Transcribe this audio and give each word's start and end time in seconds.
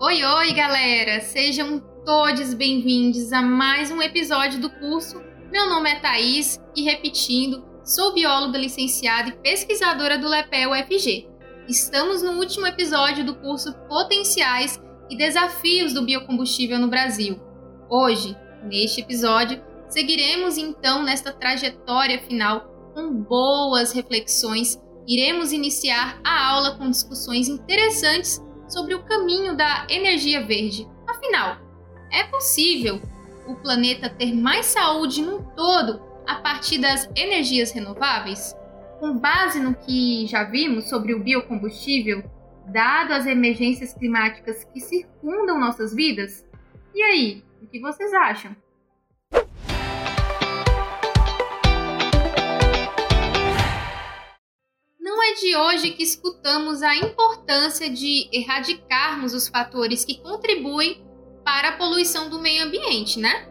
Oi, 0.00 0.22
oi, 0.22 0.52
galera! 0.52 1.20
Sejam 1.20 1.80
todos 2.06 2.54
bem-vindos 2.54 3.32
a 3.32 3.42
mais 3.42 3.90
um 3.90 4.00
episódio 4.00 4.60
do 4.60 4.70
curso. 4.70 5.20
Meu 5.50 5.68
nome 5.68 5.90
é 5.90 5.98
Thaís 5.98 6.60
e, 6.76 6.84
repetindo, 6.84 7.64
sou 7.82 8.14
bióloga 8.14 8.56
licenciada 8.56 9.30
e 9.30 9.32
pesquisadora 9.32 10.16
do 10.16 10.28
LEPE 10.28 10.68
UFG. 10.68 11.28
Estamos 11.66 12.22
no 12.22 12.38
último 12.38 12.64
episódio 12.68 13.26
do 13.26 13.34
curso 13.34 13.74
Potenciais 13.88 14.80
e 15.10 15.16
Desafios 15.16 15.92
do 15.92 16.04
Biocombustível 16.04 16.78
no 16.78 16.86
Brasil. 16.86 17.40
Hoje, 17.90 18.36
neste 18.62 19.00
episódio, 19.00 19.60
seguiremos 19.88 20.56
então 20.56 21.02
nesta 21.02 21.32
trajetória 21.32 22.20
final 22.20 22.92
com 22.94 23.12
boas 23.14 23.90
reflexões. 23.90 24.80
Iremos 25.08 25.50
iniciar 25.50 26.20
a 26.22 26.50
aula 26.50 26.76
com 26.78 26.88
discussões 26.88 27.48
interessantes 27.48 28.40
sobre 28.68 28.94
o 28.94 29.02
caminho 29.02 29.56
da 29.56 29.86
energia 29.88 30.44
verde. 30.44 30.86
Afinal, 31.06 31.56
é 32.12 32.24
possível 32.24 33.00
o 33.46 33.54
planeta 33.54 34.10
ter 34.10 34.34
mais 34.34 34.66
saúde 34.66 35.22
no 35.22 35.42
todo 35.56 36.02
a 36.26 36.36
partir 36.36 36.78
das 36.78 37.08
energias 37.16 37.72
renováveis? 37.72 38.54
Com 39.00 39.18
base 39.18 39.58
no 39.60 39.74
que 39.74 40.26
já 40.26 40.44
vimos 40.44 40.88
sobre 40.88 41.14
o 41.14 41.22
biocombustível, 41.22 42.22
dado 42.66 43.12
as 43.12 43.26
emergências 43.26 43.94
climáticas 43.94 44.64
que 44.64 44.80
circundam 44.80 45.58
nossas 45.58 45.94
vidas? 45.94 46.46
E 46.94 47.02
aí, 47.02 47.44
o 47.62 47.66
que 47.66 47.80
vocês 47.80 48.12
acham? 48.12 48.54
Não 55.08 55.22
é 55.22 55.32
de 55.32 55.56
hoje 55.56 55.90
que 55.92 56.02
escutamos 56.02 56.82
a 56.82 56.94
importância 56.94 57.88
de 57.88 58.28
erradicarmos 58.30 59.32
os 59.32 59.48
fatores 59.48 60.04
que 60.04 60.20
contribuem 60.20 61.02
para 61.42 61.70
a 61.70 61.76
poluição 61.78 62.28
do 62.28 62.38
meio 62.38 62.66
ambiente, 62.66 63.18
né? 63.18 63.48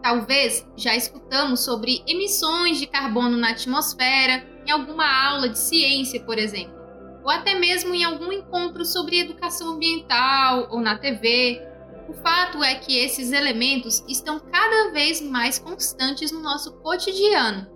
Talvez 0.00 0.64
já 0.76 0.94
escutamos 0.94 1.64
sobre 1.64 2.00
emissões 2.06 2.78
de 2.78 2.86
carbono 2.86 3.36
na 3.36 3.50
atmosfera 3.50 4.46
em 4.64 4.70
alguma 4.70 5.04
aula 5.04 5.48
de 5.48 5.58
ciência, 5.58 6.22
por 6.22 6.38
exemplo, 6.38 6.76
ou 7.24 7.30
até 7.30 7.58
mesmo 7.58 7.92
em 7.92 8.04
algum 8.04 8.30
encontro 8.30 8.84
sobre 8.84 9.18
educação 9.18 9.70
ambiental 9.70 10.68
ou 10.70 10.80
na 10.80 10.96
TV. 10.96 11.60
O 12.08 12.14
fato 12.14 12.62
é 12.62 12.76
que 12.76 12.96
esses 12.96 13.32
elementos 13.32 14.04
estão 14.08 14.38
cada 14.38 14.92
vez 14.92 15.20
mais 15.20 15.58
constantes 15.58 16.30
no 16.30 16.38
nosso 16.38 16.72
cotidiano, 16.74 17.66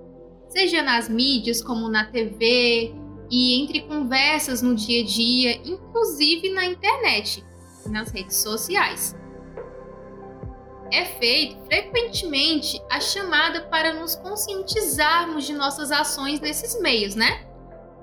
seja 0.51 0.83
nas 0.83 1.09
mídias 1.09 1.61
como 1.61 1.89
na 1.89 2.05
TV 2.05 2.95
e 3.31 3.63
entre 3.63 3.83
conversas 3.83 4.63
no 4.63 4.75
dia 4.75 5.03
a 5.03 5.07
dia, 5.07 5.61
inclusive 5.65 6.51
na 6.51 6.65
internet 6.65 7.45
nas 7.87 8.11
redes 8.11 8.37
sociais 8.37 9.17
é 10.91 11.05
feito 11.05 11.57
frequentemente 11.67 12.81
a 12.91 13.01
chamada 13.01 13.63
para 13.63 13.93
nos 13.93 14.15
conscientizarmos 14.17 15.47
de 15.47 15.53
nossas 15.53 15.91
ações 15.91 16.41
nesses 16.41 16.81
meios, 16.81 17.15
né? 17.15 17.47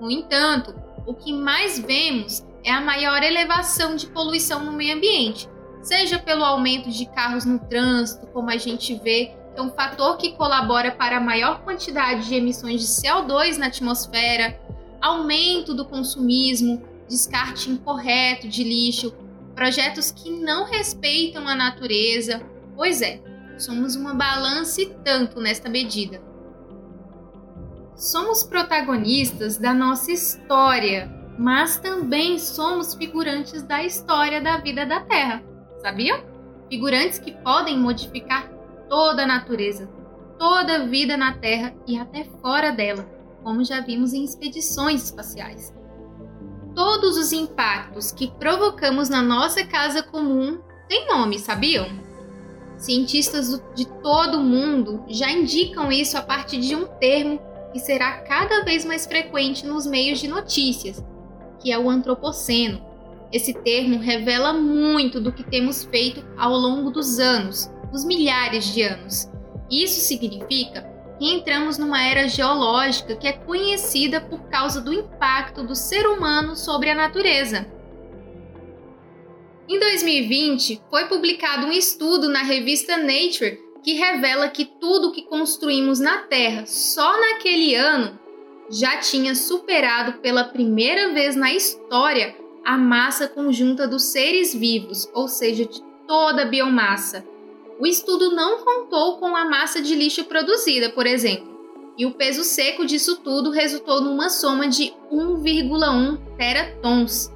No 0.00 0.10
entanto, 0.10 0.74
o 1.06 1.14
que 1.14 1.32
mais 1.32 1.78
vemos 1.78 2.44
é 2.64 2.70
a 2.70 2.80
maior 2.80 3.22
elevação 3.22 3.96
de 3.96 4.06
poluição 4.06 4.64
no 4.64 4.72
meio 4.72 4.96
ambiente, 4.96 5.48
seja 5.82 6.18
pelo 6.18 6.44
aumento 6.44 6.90
de 6.90 7.06
carros 7.06 7.44
no 7.44 7.58
trânsito, 7.58 8.26
como 8.28 8.50
a 8.50 8.56
gente 8.56 8.94
vê, 8.96 9.34
é 9.54 9.62
um 9.62 9.70
fator 9.70 10.16
que 10.16 10.32
colabora 10.32 10.90
para 10.92 11.16
a 11.16 11.20
maior 11.20 11.62
quantidade 11.62 12.28
de 12.28 12.34
emissões 12.34 12.80
de 12.80 12.86
CO2 12.86 13.56
na 13.56 13.66
atmosfera, 13.66 14.60
aumento 15.06 15.74
do 15.74 15.84
consumismo, 15.84 16.82
descarte 17.08 17.70
incorreto 17.70 18.48
de 18.48 18.64
lixo, 18.64 19.14
projetos 19.54 20.10
que 20.10 20.30
não 20.30 20.64
respeitam 20.64 21.48
a 21.48 21.54
natureza, 21.54 22.42
Pois 22.76 23.00
é, 23.00 23.22
somos 23.58 23.96
uma 23.96 24.12
balança 24.12 24.82
e 24.82 24.86
tanto 25.02 25.40
nesta 25.40 25.68
medida. 25.70 26.22
Somos 27.96 28.44
protagonistas 28.44 29.56
da 29.56 29.72
nossa 29.72 30.12
história, 30.12 31.10
mas 31.38 31.78
também 31.78 32.38
somos 32.38 32.94
figurantes 32.94 33.62
da 33.62 33.82
história 33.82 34.42
da 34.42 34.58
vida 34.58 34.84
da 34.84 35.00
Terra, 35.00 35.42
sabiam? 35.80 36.22
Figurantes 36.68 37.18
que 37.18 37.32
podem 37.32 37.78
modificar 37.78 38.46
toda 38.90 39.22
a 39.22 39.26
natureza, 39.26 39.88
toda 40.38 40.76
a 40.76 40.84
vida 40.84 41.16
na 41.16 41.32
Terra 41.32 41.74
e 41.86 41.98
até 41.98 42.24
fora 42.42 42.72
dela, 42.72 43.08
como 43.42 43.64
já 43.64 43.80
vimos 43.80 44.12
em 44.12 44.24
expedições 44.24 45.04
espaciais. 45.04 45.74
Todos 46.74 47.16
os 47.16 47.32
impactos 47.32 48.12
que 48.12 48.30
provocamos 48.30 49.08
na 49.08 49.22
nossa 49.22 49.64
casa 49.64 50.02
comum 50.02 50.58
têm 50.88 51.08
nome, 51.08 51.38
sabiam? 51.38 51.88
Cientistas 52.76 53.62
de 53.74 53.86
todo 54.02 54.38
o 54.38 54.44
mundo 54.44 55.02
já 55.08 55.30
indicam 55.30 55.90
isso 55.90 56.18
a 56.18 56.22
partir 56.22 56.58
de 56.58 56.76
um 56.76 56.86
termo 56.86 57.40
que 57.72 57.78
será 57.78 58.18
cada 58.20 58.64
vez 58.64 58.84
mais 58.84 59.06
frequente 59.06 59.66
nos 59.66 59.86
meios 59.86 60.18
de 60.18 60.28
notícias, 60.28 61.02
que 61.58 61.72
é 61.72 61.78
o 61.78 61.88
antropoceno. 61.88 62.84
Esse 63.32 63.52
termo 63.52 63.98
revela 63.98 64.52
muito 64.52 65.20
do 65.20 65.32
que 65.32 65.42
temos 65.42 65.84
feito 65.84 66.24
ao 66.36 66.56
longo 66.56 66.90
dos 66.90 67.18
anos, 67.18 67.70
dos 67.90 68.04
milhares 68.04 68.72
de 68.72 68.82
anos. 68.82 69.30
Isso 69.70 70.00
significa 70.06 70.82
que 71.18 71.32
entramos 71.32 71.78
numa 71.78 72.02
era 72.02 72.28
geológica 72.28 73.16
que 73.16 73.26
é 73.26 73.32
conhecida 73.32 74.20
por 74.20 74.48
causa 74.48 74.80
do 74.80 74.92
impacto 74.92 75.62
do 75.62 75.74
ser 75.74 76.06
humano 76.06 76.54
sobre 76.54 76.90
a 76.90 76.94
natureza. 76.94 77.66
Em 79.68 79.78
2020, 79.80 80.82
foi 80.90 81.06
publicado 81.06 81.66
um 81.66 81.72
estudo 81.72 82.28
na 82.28 82.42
revista 82.42 82.96
Nature 82.96 83.58
que 83.82 83.94
revela 83.94 84.48
que 84.48 84.64
tudo 84.64 85.12
que 85.12 85.22
construímos 85.22 85.98
na 85.98 86.18
Terra 86.18 86.66
só 86.66 87.20
naquele 87.20 87.74
ano 87.74 88.18
já 88.70 88.98
tinha 88.98 89.34
superado 89.34 90.14
pela 90.14 90.44
primeira 90.44 91.12
vez 91.12 91.36
na 91.36 91.52
história 91.52 92.36
a 92.64 92.76
massa 92.76 93.28
conjunta 93.28 93.86
dos 93.86 94.04
seres 94.04 94.52
vivos, 94.52 95.08
ou 95.14 95.28
seja, 95.28 95.64
de 95.64 95.80
toda 96.06 96.42
a 96.42 96.46
biomassa. 96.46 97.24
O 97.78 97.86
estudo 97.86 98.34
não 98.34 98.58
contou 98.64 99.18
com 99.18 99.36
a 99.36 99.44
massa 99.44 99.82
de 99.82 99.94
lixo 99.94 100.24
produzida, 100.24 100.90
por 100.90 101.06
exemplo, 101.06 101.56
e 101.98 102.06
o 102.06 102.12
peso 102.12 102.42
seco 102.42 102.86
disso 102.86 103.16
tudo 103.16 103.50
resultou 103.50 104.00
numa 104.00 104.30
soma 104.30 104.68
de 104.68 104.94
1,1 105.12 106.18
teratons, 106.36 107.30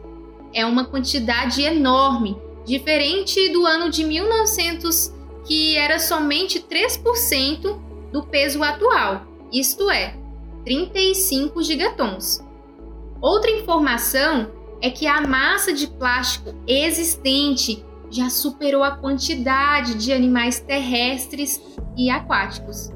é 0.53 0.65
uma 0.65 0.85
quantidade 0.85 1.63
enorme, 1.63 2.37
diferente 2.65 3.51
do 3.51 3.67
ano 3.67 3.91
de 3.91 4.05
1900, 4.05 5.15
que 5.47 5.77
era 5.77 5.99
somente 5.99 6.61
3% 6.61 7.81
do 8.11 8.23
peso 8.23 8.63
atual, 8.63 9.27
isto 9.53 9.91
é, 9.91 10.17
35 10.65 11.63
gigatons. 11.63 12.41
Outra 13.21 13.51
informação 13.51 14.51
é 14.83 14.91
que 14.91 15.07
a 15.07 15.21
massa 15.21 15.73
de 15.73 15.87
plástico 15.87 16.55
existente 16.67 17.85
já 18.11 18.29
superou 18.29 18.83
a 18.83 18.97
quantidade 18.97 19.95
de 19.95 20.13
animais 20.13 20.61
terrestres 20.61 21.61
e 21.97 22.11
aquáticos. 22.11 22.91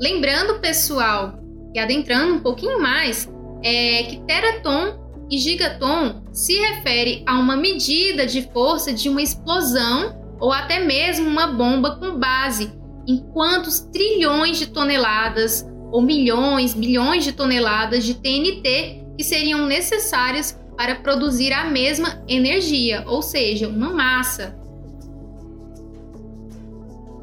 Lembrando, 0.00 0.60
pessoal, 0.60 1.38
e 1.74 1.78
adentrando 1.78 2.34
um 2.34 2.40
pouquinho 2.40 2.80
mais, 2.80 3.28
é 3.62 4.04
que 4.04 4.20
teraton 4.20 5.08
e 5.30 5.38
gigaton 5.38 6.22
se 6.32 6.54
refere 6.54 7.22
a 7.26 7.38
uma 7.38 7.56
medida 7.56 8.24
de 8.24 8.42
força 8.52 8.92
de 8.92 9.08
uma 9.08 9.20
explosão 9.20 10.16
ou 10.40 10.52
até 10.52 10.84
mesmo 10.84 11.28
uma 11.28 11.48
bomba 11.48 11.96
com 11.96 12.18
base 12.18 12.72
em 13.06 13.18
quantos 13.32 13.80
trilhões 13.80 14.58
de 14.58 14.68
toneladas 14.68 15.66
ou 15.90 16.00
milhões, 16.00 16.74
bilhões 16.74 17.24
de 17.24 17.32
toneladas 17.32 18.04
de 18.04 18.14
TNT 18.14 19.04
que 19.16 19.24
seriam 19.24 19.66
necessárias 19.66 20.58
para 20.78 20.94
produzir 20.94 21.52
a 21.52 21.64
mesma 21.64 22.22
energia, 22.28 23.02
ou 23.08 23.20
seja, 23.20 23.68
uma 23.68 23.92
massa. 23.92 24.56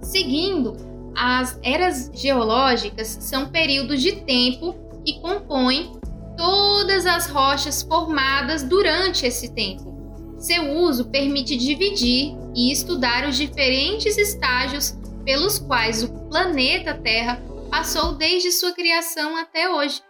Seguindo, 0.03 0.75
as 1.15 1.57
eras 1.63 2.12
geológicas 2.13 3.07
são 3.21 3.47
períodos 3.47 4.01
de 4.01 4.12
tempo 4.24 4.75
que 5.06 5.21
compõem 5.21 5.94
todas 6.35 7.06
as 7.06 7.27
rochas 7.29 7.81
formadas 7.81 8.62
durante 8.62 9.25
esse 9.25 9.53
tempo. 9.53 10.35
Seu 10.38 10.74
uso 10.74 11.06
permite 11.06 11.56
dividir 11.56 12.35
e 12.53 12.74
estudar 12.74 13.25
os 13.25 13.38
diferentes 13.38 14.18
estágios 14.18 15.00
pelos 15.24 15.59
quais 15.59 16.03
o 16.03 16.09
planeta 16.29 16.94
Terra 16.94 17.41
passou 17.71 18.15
desde 18.15 18.51
sua 18.51 18.74
criação 18.74 19.38
até 19.38 19.69
hoje. 19.69 20.01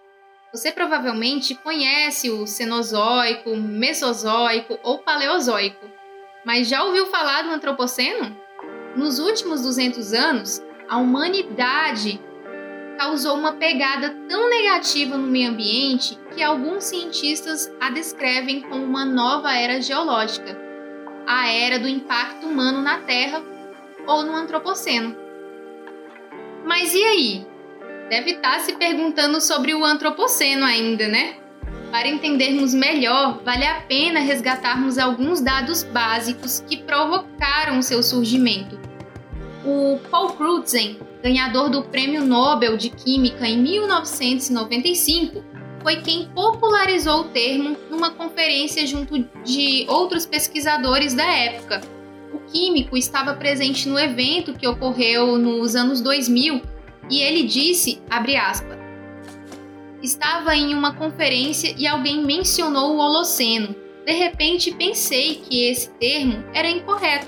Você 0.55 0.71
provavelmente 0.71 1.53
conhece 1.53 2.29
o 2.29 2.47
Cenozoico, 2.47 3.57
Mesozoico 3.57 4.79
ou 4.83 4.99
Paleozoico, 4.99 5.85
mas 6.45 6.69
já 6.69 6.81
ouviu 6.85 7.07
falar 7.07 7.41
do 7.41 7.49
Antropoceno? 7.49 8.33
Nos 8.95 9.19
últimos 9.19 9.63
200 9.63 10.13
anos, 10.13 10.63
a 10.87 10.95
humanidade 10.95 12.21
causou 12.97 13.35
uma 13.35 13.51
pegada 13.51 14.15
tão 14.29 14.49
negativa 14.49 15.17
no 15.17 15.27
meio 15.27 15.49
ambiente 15.49 16.17
que 16.33 16.41
alguns 16.41 16.85
cientistas 16.85 17.69
a 17.81 17.89
descrevem 17.89 18.61
como 18.61 18.81
uma 18.81 19.03
nova 19.03 19.53
era 19.53 19.81
geológica, 19.81 20.57
a 21.27 21.49
era 21.49 21.77
do 21.77 21.89
impacto 21.89 22.47
humano 22.47 22.81
na 22.81 22.99
Terra 22.99 23.43
ou 24.07 24.23
no 24.23 24.33
Antropoceno. 24.33 25.17
Mas 26.63 26.93
e 26.93 27.03
aí? 27.03 27.54
Deve 28.09 28.31
estar 28.33 28.59
se 28.59 28.73
perguntando 28.73 29.41
sobre 29.41 29.73
o 29.73 29.83
Antropoceno 29.83 30.63
ainda, 30.63 31.07
né? 31.07 31.37
Para 31.89 32.07
entendermos 32.07 32.73
melhor, 32.73 33.41
vale 33.43 33.65
a 33.65 33.81
pena 33.81 34.19
resgatarmos 34.19 34.99
alguns 34.99 35.41
dados 35.41 35.83
básicos 35.83 36.63
que 36.67 36.77
provocaram 36.77 37.81
seu 37.81 38.03
surgimento. 38.03 38.77
O 39.65 39.97
Paul 40.11 40.33
Crutzen, 40.33 40.99
ganhador 41.23 41.69
do 41.69 41.81
Prêmio 41.83 42.23
Nobel 42.23 42.77
de 42.77 42.91
Química 42.91 43.47
em 43.47 43.57
1995, 43.57 45.43
foi 45.81 46.01
quem 46.01 46.27
popularizou 46.27 47.21
o 47.21 47.29
termo 47.29 47.75
numa 47.89 48.11
conferência 48.11 48.85
junto 48.85 49.17
de 49.43 49.85
outros 49.87 50.27
pesquisadores 50.27 51.15
da 51.15 51.25
época. 51.25 51.81
O 52.31 52.39
químico 52.51 52.95
estava 52.95 53.33
presente 53.33 53.89
no 53.89 53.97
evento 53.97 54.53
que 54.53 54.67
ocorreu 54.67 55.37
nos 55.37 55.75
anos 55.75 56.01
2000 56.01 56.74
e 57.09 57.21
ele 57.21 57.43
disse, 57.43 58.01
abre 58.09 58.35
aspas, 58.35 58.77
estava 60.01 60.55
em 60.55 60.73
uma 60.73 60.93
conferência 60.93 61.73
e 61.77 61.87
alguém 61.87 62.23
mencionou 62.25 62.95
o 62.95 62.99
Holoceno. 62.99 63.75
De 64.05 64.11
repente 64.11 64.73
pensei 64.73 65.35
que 65.35 65.65
esse 65.65 65.89
termo 65.91 66.43
era 66.53 66.69
incorreto. 66.69 67.27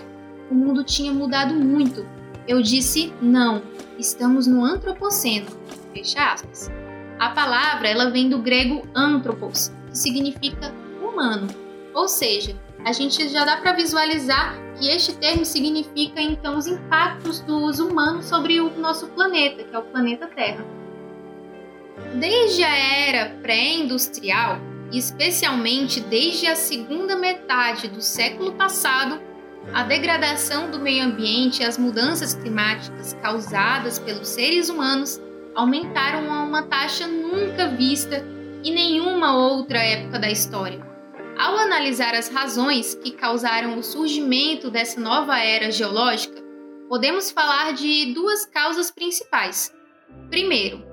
O 0.49 0.55
mundo 0.55 0.83
tinha 0.83 1.11
mudado 1.11 1.53
muito. 1.53 2.05
Eu 2.47 2.61
disse 2.61 3.11
não, 3.21 3.61
estamos 3.97 4.47
no 4.47 4.63
Antropoceno. 4.63 5.47
Fecha 5.93 6.33
aspas. 6.33 6.71
A 7.19 7.29
palavra 7.29 7.87
ela 7.87 8.11
vem 8.11 8.29
do 8.29 8.37
grego 8.37 8.87
anthropos, 8.95 9.71
que 9.89 9.97
significa 9.97 10.73
humano. 11.01 11.47
Ou 11.93 12.07
seja, 12.07 12.55
a 12.87 12.93
gente 12.93 13.27
já 13.27 13.43
dá 13.43 13.57
para 13.57 13.73
visualizar 13.73 14.55
que 14.79 14.87
este 14.87 15.13
termo 15.17 15.43
significa 15.43 16.21
então 16.21 16.57
os 16.57 16.67
impactos 16.67 17.41
dos 17.41 17.81
humanos 17.81 18.27
sobre 18.27 18.61
o 18.61 18.69
nosso 18.79 19.07
planeta, 19.07 19.61
que 19.61 19.75
é 19.75 19.77
o 19.77 19.81
planeta 19.81 20.25
Terra. 20.27 20.65
Desde 22.13 22.63
a 22.63 22.73
era 22.73 23.35
pré-industrial, 23.41 24.61
especialmente 24.89 25.99
desde 25.99 26.47
a 26.47 26.55
segunda 26.55 27.17
metade 27.17 27.89
do 27.89 28.01
século 28.01 28.53
passado, 28.53 29.19
a 29.73 29.83
degradação 29.83 30.71
do 30.71 30.79
meio 30.79 31.03
ambiente 31.03 31.63
e 31.63 31.65
as 31.65 31.77
mudanças 31.77 32.35
climáticas 32.35 33.17
causadas 33.21 33.99
pelos 33.99 34.29
seres 34.29 34.69
humanos 34.69 35.21
aumentaram 35.53 36.31
a 36.31 36.41
uma 36.41 36.63
taxa 36.63 37.05
nunca 37.05 37.67
vista 37.67 38.25
em 38.63 38.73
nenhuma 38.73 39.35
outra 39.35 39.79
época 39.79 40.19
da 40.19 40.31
história. 40.31 40.96
Ao 41.37 41.55
analisar 41.55 42.15
as 42.15 42.29
razões 42.29 42.95
que 42.95 43.11
causaram 43.11 43.77
o 43.77 43.83
surgimento 43.83 44.71
dessa 44.71 44.99
nova 44.99 45.37
era 45.37 45.71
geológica, 45.71 46.43
podemos 46.89 47.29
falar 47.29 47.73
de 47.73 48.11
duas 48.11 48.43
causas 48.47 48.89
principais. 48.89 49.71
Primeiro, 50.31 50.83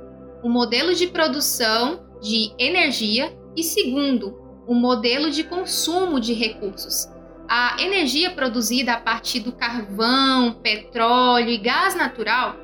o 0.43 0.50
modelo 0.50 0.94
de 0.94 1.06
produção 1.06 2.05
de 2.20 2.52
energia 2.58 3.35
e 3.56 3.62
segundo, 3.62 4.38
o 4.67 4.75
modelo 4.75 5.31
de 5.31 5.44
consumo 5.44 6.20
de 6.20 6.35
recursos. 6.35 7.08
A 7.49 7.76
energia 7.81 8.31
produzida 8.35 8.93
a 8.93 9.00
partir 9.00 9.41
do 9.41 9.52
carvão, 9.52 10.61
petróleo 10.62 11.49
e 11.49 11.58
gás 11.58 11.94
natural 11.94 12.56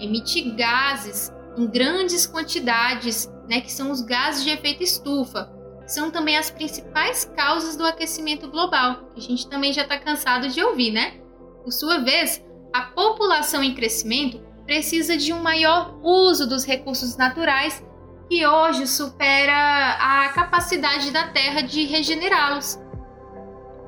emite 0.00 0.40
gases 0.52 1.30
em 1.56 1.66
grandes 1.66 2.26
quantidades, 2.26 3.30
né, 3.48 3.60
que 3.60 3.72
são 3.72 3.90
os 3.90 4.00
gases 4.00 4.42
de 4.42 4.50
efeito 4.50 4.82
estufa. 4.82 5.55
São 5.86 6.10
também 6.10 6.36
as 6.36 6.50
principais 6.50 7.24
causas 7.36 7.76
do 7.76 7.84
aquecimento 7.84 8.50
global, 8.50 9.10
que 9.14 9.20
a 9.20 9.22
gente 9.22 9.48
também 9.48 9.72
já 9.72 9.82
está 9.82 9.98
cansado 9.98 10.48
de 10.48 10.62
ouvir, 10.62 10.90
né? 10.90 11.20
Por 11.62 11.72
sua 11.72 11.98
vez, 11.98 12.44
a 12.72 12.82
população 12.82 13.62
em 13.62 13.74
crescimento 13.74 14.40
precisa 14.66 15.16
de 15.16 15.32
um 15.32 15.40
maior 15.40 15.96
uso 16.02 16.46
dos 16.46 16.64
recursos 16.64 17.16
naturais 17.16 17.84
que 18.28 18.44
hoje 18.44 18.86
supera 18.88 19.96
a 20.00 20.28
capacidade 20.30 21.12
da 21.12 21.28
Terra 21.28 21.60
de 21.60 21.84
regenerá-los. 21.84 22.80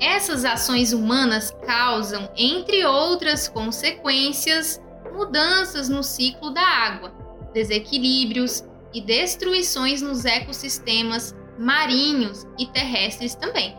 Essas 0.01 0.45
ações 0.45 0.93
humanas 0.93 1.51
causam, 1.67 2.31
entre 2.37 2.87
outras 2.87 3.49
consequências, 3.49 4.81
mudanças 5.13 5.89
no 5.89 6.05
ciclo 6.05 6.51
da 6.51 6.63
água, 6.63 7.13
desequilíbrios 7.53 8.65
e 8.95 9.01
destruições 9.01 10.01
nos 10.01 10.25
ecossistemas 10.25 11.35
marinhos 11.59 12.47
e 12.59 12.67
terrestres 12.67 13.35
também. 13.35 13.77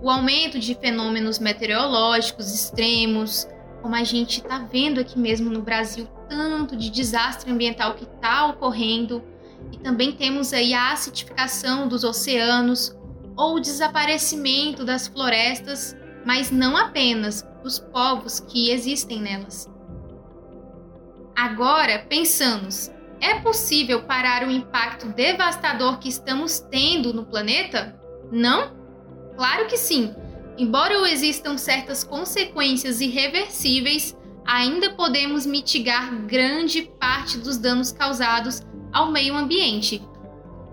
O 0.00 0.10
aumento 0.10 0.58
de 0.58 0.74
fenômenos 0.74 1.38
meteorológicos 1.38 2.54
extremos, 2.54 3.48
como 3.82 3.94
a 3.94 4.04
gente 4.04 4.40
está 4.40 4.58
vendo 4.58 5.00
aqui 5.00 5.18
mesmo 5.18 5.50
no 5.50 5.62
Brasil, 5.62 6.06
tanto 6.28 6.76
de 6.76 6.90
desastre 6.90 7.50
ambiental 7.50 7.94
que 7.94 8.04
está 8.04 8.46
ocorrendo, 8.46 9.22
e 9.72 9.78
também 9.78 10.12
temos 10.12 10.52
aí 10.52 10.74
a 10.74 10.92
acidificação 10.92 11.88
dos 11.88 12.04
oceanos 12.04 12.96
ou 13.36 13.56
o 13.56 13.60
desaparecimento 13.60 14.84
das 14.84 15.06
florestas, 15.06 15.96
mas 16.24 16.50
não 16.50 16.76
apenas 16.76 17.46
dos 17.62 17.78
povos 17.78 18.40
que 18.40 18.70
existem 18.70 19.20
nelas. 19.20 19.68
Agora, 21.34 21.98
pensamos, 22.08 22.90
é 23.20 23.40
possível 23.40 24.02
parar 24.02 24.46
o 24.46 24.50
impacto 24.50 25.08
devastador 25.08 25.98
que 25.98 26.08
estamos 26.08 26.60
tendo 26.60 27.12
no 27.12 27.24
planeta? 27.24 27.98
Não? 28.30 28.74
Claro 29.36 29.66
que 29.66 29.76
sim. 29.76 30.14
Embora 30.58 30.94
existam 31.10 31.58
certas 31.58 32.02
consequências 32.02 33.00
irreversíveis, 33.00 34.16
ainda 34.46 34.90
podemos 34.90 35.44
mitigar 35.44 36.14
grande 36.26 36.82
parte 36.82 37.38
dos 37.38 37.58
danos 37.58 37.92
causados 37.92 38.62
ao 38.92 39.10
meio 39.10 39.36
ambiente. 39.36 40.02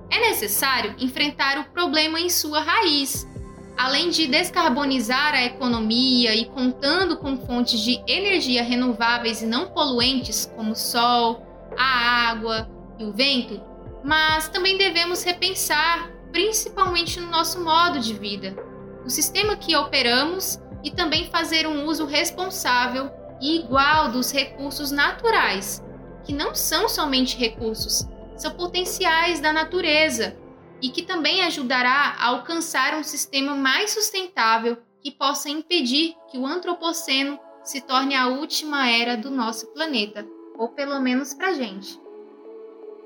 É 0.10 0.20
necessário 0.30 0.96
enfrentar 1.00 1.60
o 1.60 1.74
problema 1.74 2.20
em 2.20 2.30
sua 2.30 2.62
raiz. 2.62 3.28
Além 3.76 4.10
de 4.10 4.28
descarbonizar 4.28 5.34
a 5.34 5.44
economia 5.44 6.36
e 6.36 6.46
contando 6.46 7.18
com 7.18 7.38
fontes 7.38 7.80
de 7.80 8.02
energia 8.08 8.64
renováveis 8.64 9.42
e 9.42 9.48
não 9.48 9.68
poluentes, 9.68 10.50
como 10.56 10.76
sol, 10.76 11.53
a 11.78 12.30
água 12.30 12.70
e 13.00 13.04
o 13.06 13.14
vento, 13.14 13.62
mas 14.04 14.50
também 14.50 14.78
devemos 14.78 15.24
repensar, 15.24 16.12
principalmente 16.32 17.20
no 17.20 17.30
nosso 17.30 17.64
modo 17.64 18.00
de 18.00 18.14
vida, 18.14 18.56
o 19.06 19.10
sistema 19.10 19.56
que 19.56 19.76
operamos 19.76 20.60
e 20.84 20.92
também 20.92 21.30
fazer 21.30 21.66
um 21.68 21.86
uso 21.86 22.06
responsável 22.06 23.10
e 23.42 23.60
igual 23.60 24.12
dos 24.12 24.32
recursos 24.32 24.92
naturais, 24.92 25.84
que 26.24 26.34
não 26.34 26.54
são 26.54 26.88
somente 26.88 27.38
recursos, 27.38 28.08
são 28.36 28.52
potenciais 28.52 29.40
da 29.40 29.54
natureza 29.54 30.38
e 30.82 30.90
que 30.90 31.04
também 31.04 31.42
ajudará 31.42 32.16
a 32.18 32.28
alcançar 32.28 32.96
um 32.96 33.04
sistema 33.04 33.56
mais 33.56 33.92
sustentável 33.92 34.78
que 35.02 35.12
possa 35.12 35.50
impedir 35.50 36.16
que 36.30 36.38
o 36.38 36.46
antropoceno 36.46 37.40
se 37.64 37.82
torne 37.82 38.16
a 38.16 38.28
última 38.28 38.90
era 38.90 39.16
do 39.16 39.30
nosso 39.30 39.68
planeta 39.74 40.26
ou 40.58 40.68
pelo 40.70 41.00
menos 41.00 41.34
para 41.34 41.50
a 41.50 41.54
gente. 41.54 42.00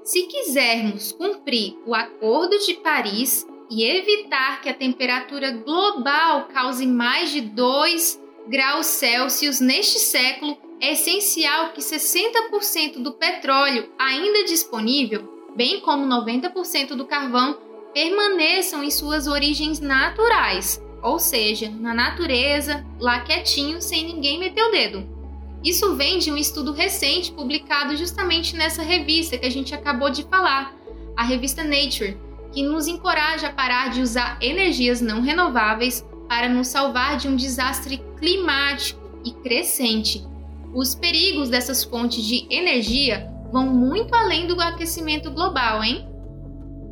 Se 0.04 0.24
quisermos 0.24 1.12
cumprir 1.12 1.77
o 1.86 1.94
Acordo 1.94 2.58
de 2.60 2.75
Paris 2.75 3.46
e 3.70 3.84
evitar 3.84 4.62
que 4.62 4.70
a 4.70 4.74
temperatura 4.74 5.51
global 5.51 6.48
cause 6.54 6.86
mais 6.88 7.30
de 7.30 7.42
2 7.42 8.22
graus 8.48 8.86
Celsius 8.86 9.60
neste 9.60 10.00
século, 10.00 10.58
é 10.80 10.94
essencial 10.94 11.74
que 11.74 11.82
60% 11.82 13.01
do 13.01 13.13
petróleo 13.13 13.89
ainda 14.00 14.46
disponível, 14.46 15.51
bem 15.56 15.82
como 15.82 16.06
90% 16.06 16.96
do 16.96 17.06
carvão, 17.06 17.58
permaneçam 17.94 18.84
em 18.84 18.92
suas 18.92 19.27
origens 19.27 19.80
naturais, 19.80 20.82
ou 21.01 21.20
seja, 21.20 21.70
na 21.70 21.94
natureza, 21.94 22.86
lá 23.00 23.22
quietinho, 23.22 23.82
sem 23.82 24.06
ninguém 24.06 24.39
meter 24.39 24.63
o 24.63 24.72
dedo. 24.72 25.16
Isso 25.63 25.95
vem 25.95 26.19
de 26.19 26.31
um 26.31 26.37
estudo 26.37 26.71
recente 26.71 27.31
publicado 27.31 27.95
justamente 27.95 28.55
nessa 28.55 28.83
revista 28.83 29.37
que 29.37 29.45
a 29.45 29.51
gente 29.51 29.73
acabou 29.73 30.09
de 30.09 30.23
falar, 30.23 30.75
a 31.15 31.23
revista 31.23 31.63
Nature, 31.63 32.17
que 32.51 32.61
nos 32.61 32.87
encoraja 32.87 33.47
a 33.47 33.53
parar 33.53 33.89
de 33.89 34.01
usar 34.01 34.37
energias 34.41 35.01
não 35.01 35.21
renováveis 35.21 36.05
para 36.29 36.47
nos 36.47 36.67
salvar 36.67 37.17
de 37.17 37.27
um 37.27 37.35
desastre 37.35 38.01
climático 38.19 38.99
e 39.25 39.31
crescente. 39.31 40.25
Os 40.73 40.93
perigos 40.93 41.49
dessas 41.49 41.83
fontes 41.83 42.23
de 42.23 42.45
energia 42.49 43.31
vão 43.51 43.65
muito 43.65 44.13
além 44.13 44.47
do 44.47 44.59
aquecimento 44.61 45.31
global, 45.31 45.83
hein? 45.83 46.07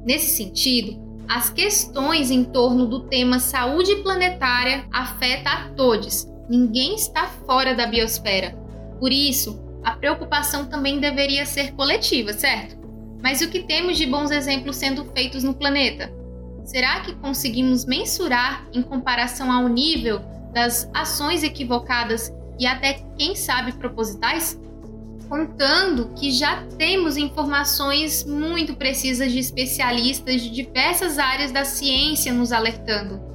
Nesse 0.04 0.36
sentido, 0.36 1.00
as 1.28 1.50
questões 1.50 2.32
em 2.32 2.44
torno 2.44 2.88
do 2.88 3.02
tema 3.02 3.40
saúde 3.40 3.96
planetária 3.98 4.88
afetam 4.92 5.52
a 5.52 5.70
todos, 5.76 6.28
Ninguém 6.48 6.94
está 6.94 7.26
fora 7.46 7.74
da 7.74 7.88
biosfera. 7.88 8.52
Por 9.00 9.12
isso, 9.12 9.60
a 9.84 9.92
preocupação 9.92 10.66
também 10.66 11.00
deveria 11.00 11.46
ser 11.46 11.74
coletiva, 11.74 12.34
certo? 12.34 12.78
Mas 13.22 13.42
o 13.42 13.50
que 13.50 13.64
temos 13.64 13.98
de 13.98 14.06
bons 14.06 14.32
exemplos 14.32 14.76
sendo 14.76 15.06
feitos 15.06 15.44
no 15.44 15.54
planeta? 15.54 16.12
Será 16.64 17.02
que 17.02 17.14
conseguimos 17.16 17.86
mensurar 17.86 18.68
em 18.74 18.82
comparação 18.82 19.52
ao 19.52 19.68
nível 19.68 20.20
das 20.52 20.90
ações 20.94 21.44
equivocadas 21.44 22.34
e 22.60 22.66
até, 22.66 23.04
quem 23.18 23.36
sabe, 23.36 23.74
propositais? 23.74 24.60
Contando 25.30 26.14
que 26.16 26.32
já 26.32 26.64
temos 26.78 27.18
informações 27.18 28.24
muito 28.26 28.76
precisas 28.76 29.32
de 29.32 29.40
especialistas 29.40 30.42
de 30.42 30.50
diversas 30.50 31.20
áreas 31.20 31.52
da 31.52 31.66
ciência 31.66 32.34
nos 32.34 32.52
alertando. 32.52 33.35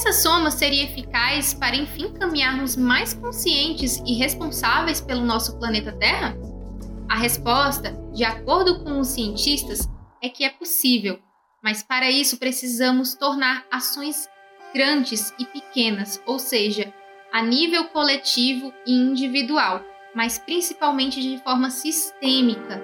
Essa 0.00 0.14
soma 0.14 0.50
seria 0.50 0.84
eficaz 0.84 1.52
para 1.52 1.76
enfim 1.76 2.10
caminharmos 2.14 2.74
mais 2.74 3.12
conscientes 3.12 4.02
e 4.06 4.14
responsáveis 4.14 4.98
pelo 4.98 5.26
nosso 5.26 5.58
planeta 5.58 5.92
Terra? 5.92 6.34
A 7.06 7.16
resposta, 7.16 7.92
de 8.10 8.24
acordo 8.24 8.82
com 8.82 8.98
os 8.98 9.08
cientistas, 9.08 9.86
é 10.22 10.30
que 10.30 10.42
é 10.42 10.48
possível, 10.48 11.18
mas 11.62 11.82
para 11.82 12.10
isso 12.10 12.38
precisamos 12.38 13.14
tornar 13.14 13.66
ações 13.70 14.26
grandes 14.72 15.34
e 15.38 15.44
pequenas, 15.44 16.18
ou 16.24 16.38
seja, 16.38 16.90
a 17.30 17.42
nível 17.42 17.84
coletivo 17.88 18.72
e 18.86 18.94
individual, 18.94 19.84
mas 20.14 20.38
principalmente 20.38 21.20
de 21.20 21.36
forma 21.44 21.68
sistêmica. 21.68 22.82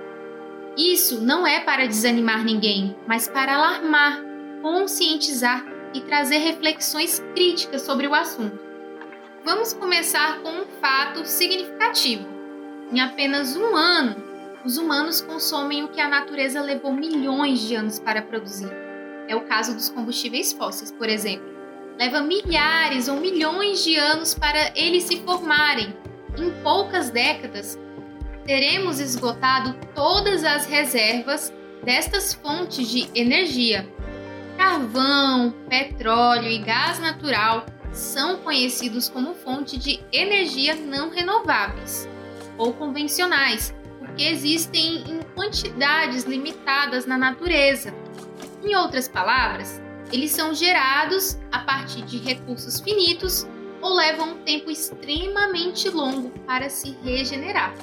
Isso 0.76 1.22
não 1.22 1.46
é 1.46 1.60
para 1.60 1.88
desanimar 1.88 2.44
ninguém, 2.44 2.94
mas 3.08 3.26
para 3.26 3.54
alarmar, 3.54 4.20
conscientizar 4.60 5.75
e 5.96 6.02
trazer 6.02 6.38
reflexões 6.38 7.24
críticas 7.34 7.82
sobre 7.82 8.06
o 8.06 8.14
assunto. 8.14 8.58
Vamos 9.42 9.72
começar 9.72 10.40
com 10.42 10.50
um 10.50 10.66
fato 10.80 11.24
significativo. 11.24 12.26
Em 12.92 13.00
apenas 13.00 13.56
um 13.56 13.74
ano, 13.74 14.16
os 14.62 14.76
humanos 14.76 15.20
consomem 15.22 15.84
o 15.84 15.88
que 15.88 16.00
a 16.00 16.08
natureza 16.08 16.60
levou 16.60 16.92
milhões 16.92 17.60
de 17.60 17.74
anos 17.74 17.98
para 17.98 18.20
produzir. 18.20 18.70
É 19.26 19.34
o 19.34 19.46
caso 19.46 19.74
dos 19.74 19.88
combustíveis 19.88 20.52
fósseis, 20.52 20.92
por 20.92 21.08
exemplo. 21.08 21.46
Leva 21.98 22.20
milhares 22.20 23.08
ou 23.08 23.16
milhões 23.16 23.82
de 23.82 23.96
anos 23.96 24.34
para 24.34 24.72
eles 24.76 25.04
se 25.04 25.16
formarem. 25.22 25.96
Em 26.36 26.50
poucas 26.62 27.08
décadas, 27.08 27.78
teremos 28.44 29.00
esgotado 29.00 29.74
todas 29.94 30.44
as 30.44 30.66
reservas 30.66 31.52
destas 31.82 32.34
fontes 32.34 32.86
de 32.88 33.08
energia. 33.14 33.88
Carvão, 34.56 35.54
petróleo 35.68 36.48
e 36.48 36.58
gás 36.58 36.98
natural 36.98 37.66
são 37.92 38.38
conhecidos 38.38 39.08
como 39.08 39.34
fonte 39.34 39.76
de 39.76 40.00
energia 40.12 40.74
não 40.74 41.10
renováveis 41.10 42.08
ou 42.58 42.72
convencionais, 42.72 43.74
porque 43.98 44.22
existem 44.22 45.04
em 45.10 45.20
quantidades 45.34 46.24
limitadas 46.24 47.06
na 47.06 47.18
natureza. 47.18 47.94
Em 48.62 48.74
outras 48.74 49.08
palavras, 49.08 49.80
eles 50.12 50.30
são 50.30 50.54
gerados 50.54 51.38
a 51.52 51.58
partir 51.60 52.02
de 52.02 52.18
recursos 52.18 52.80
finitos 52.80 53.46
ou 53.80 53.94
levam 53.94 54.30
um 54.30 54.38
tempo 54.38 54.70
extremamente 54.70 55.88
longo 55.88 56.30
para 56.46 56.68
se 56.70 56.96
regenerar. 57.02 57.74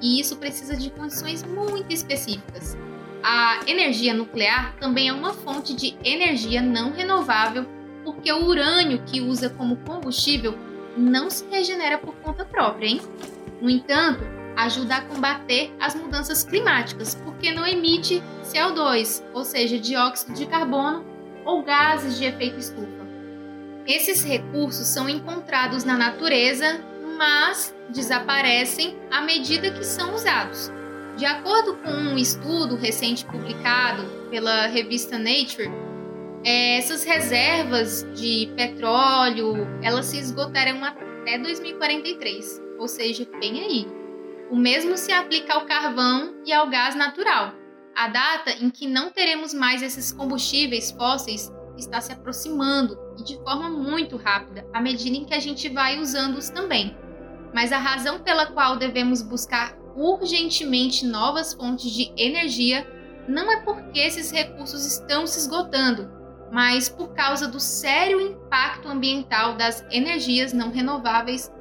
E 0.00 0.20
isso 0.20 0.36
precisa 0.36 0.76
de 0.76 0.90
condições 0.90 1.42
muito 1.42 1.92
específicas. 1.92 2.76
A 3.22 3.60
energia 3.66 4.14
nuclear 4.14 4.74
também 4.78 5.08
é 5.08 5.12
uma 5.12 5.32
fonte 5.32 5.74
de 5.74 5.96
energia 6.04 6.62
não 6.62 6.92
renovável, 6.92 7.66
porque 8.04 8.32
o 8.32 8.46
urânio 8.46 9.02
que 9.04 9.20
usa 9.20 9.50
como 9.50 9.76
combustível 9.78 10.56
não 10.96 11.28
se 11.30 11.44
regenera 11.50 11.98
por 11.98 12.14
conta 12.16 12.44
própria, 12.44 12.86
hein? 12.86 13.00
No 13.60 13.68
entanto, 13.68 14.24
ajuda 14.56 14.96
a 14.96 15.00
combater 15.02 15.72
as 15.80 15.94
mudanças 15.94 16.42
climáticas, 16.42 17.14
porque 17.14 17.52
não 17.52 17.66
emite 17.66 18.22
CO2, 18.44 19.22
ou 19.32 19.44
seja, 19.44 19.78
dióxido 19.78 20.34
de 20.34 20.46
carbono 20.46 21.04
ou 21.44 21.62
gases 21.62 22.16
de 22.18 22.24
efeito 22.24 22.58
estufa. 22.58 23.06
Esses 23.86 24.22
recursos 24.24 24.86
são 24.86 25.08
encontrados 25.08 25.84
na 25.84 25.96
natureza, 25.96 26.80
mas 27.16 27.74
desaparecem 27.88 28.96
à 29.10 29.20
medida 29.22 29.70
que 29.70 29.84
são 29.84 30.14
usados. 30.14 30.70
De 31.18 31.26
acordo 31.26 31.74
com 31.78 31.90
um 31.90 32.16
estudo 32.16 32.76
recente 32.76 33.24
publicado 33.24 34.04
pela 34.30 34.68
revista 34.68 35.18
Nature, 35.18 35.68
é, 36.44 36.78
essas 36.78 37.02
reservas 37.02 38.06
de 38.14 38.48
petróleo 38.54 39.66
elas 39.82 40.06
se 40.06 40.16
esgotarão 40.16 40.84
até 40.84 41.36
2043, 41.36 42.62
ou 42.78 42.86
seja, 42.86 43.26
bem 43.40 43.60
aí. 43.64 43.86
O 44.48 44.54
mesmo 44.54 44.96
se 44.96 45.10
aplica 45.10 45.54
ao 45.54 45.66
carvão 45.66 46.36
e 46.46 46.52
ao 46.52 46.70
gás 46.70 46.94
natural. 46.94 47.52
A 47.96 48.06
data 48.06 48.52
em 48.52 48.70
que 48.70 48.86
não 48.86 49.10
teremos 49.10 49.52
mais 49.52 49.82
esses 49.82 50.12
combustíveis 50.12 50.92
fósseis 50.92 51.52
está 51.76 52.00
se 52.00 52.12
aproximando 52.12 52.96
e 53.18 53.24
de 53.24 53.34
forma 53.42 53.68
muito 53.68 54.16
rápida, 54.16 54.64
à 54.72 54.80
medida 54.80 55.16
em 55.16 55.24
que 55.24 55.34
a 55.34 55.40
gente 55.40 55.68
vai 55.68 55.98
usando-os 55.98 56.48
também. 56.48 56.96
Mas 57.52 57.72
a 57.72 57.78
razão 57.78 58.20
pela 58.20 58.46
qual 58.46 58.76
devemos 58.76 59.20
buscar 59.20 59.77
urgentemente 59.96 61.06
novas 61.06 61.52
fontes 61.52 61.90
de 61.90 62.12
energia 62.16 62.86
não 63.28 63.50
é 63.50 63.60
porque 63.60 63.98
esses 63.98 64.30
recursos 64.30 64.86
estão 64.86 65.26
se 65.26 65.38
esgotando, 65.38 66.10
mas 66.50 66.88
por 66.88 67.12
causa 67.12 67.46
do 67.46 67.60
sério 67.60 68.20
impacto 68.20 68.88
ambiental 68.88 69.54
das 69.56 69.84
energias 69.90 70.52
não 70.52 70.70
renováveis 70.70 71.52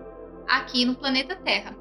aqui 0.48 0.86
no 0.86 0.96
planeta 0.96 1.36
Terra. 1.36 1.76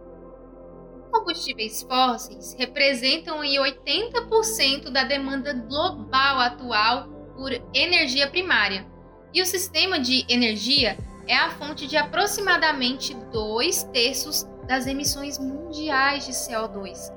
Combustíveis 1.12 1.82
fósseis 1.82 2.54
representam 2.58 3.40
80% 3.40 4.90
da 4.90 5.04
demanda 5.04 5.52
global 5.52 6.40
atual 6.40 7.08
por 7.36 7.52
energia 7.72 8.28
primária, 8.28 8.86
e 9.32 9.40
o 9.40 9.46
sistema 9.46 10.00
de 10.00 10.24
energia 10.28 10.98
é 11.28 11.36
a 11.36 11.50
fonte 11.50 11.86
de 11.86 11.96
aproximadamente 11.96 13.14
dois 13.32 13.84
terços 13.84 14.46
das 14.66 14.86
emissões 14.86 15.38
mundiais 15.38 16.26
de 16.26 16.32
CO2. 16.32 17.12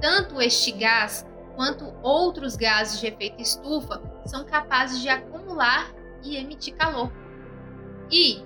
Tanto 0.00 0.40
este 0.40 0.72
gás 0.72 1.26
quanto 1.56 1.92
outros 2.02 2.56
gases 2.56 3.00
de 3.00 3.06
efeito 3.06 3.40
estufa 3.40 4.00
são 4.24 4.44
capazes 4.44 5.00
de 5.00 5.08
acumular 5.08 5.92
e 6.22 6.36
emitir 6.36 6.74
calor. 6.74 7.12
E, 8.10 8.44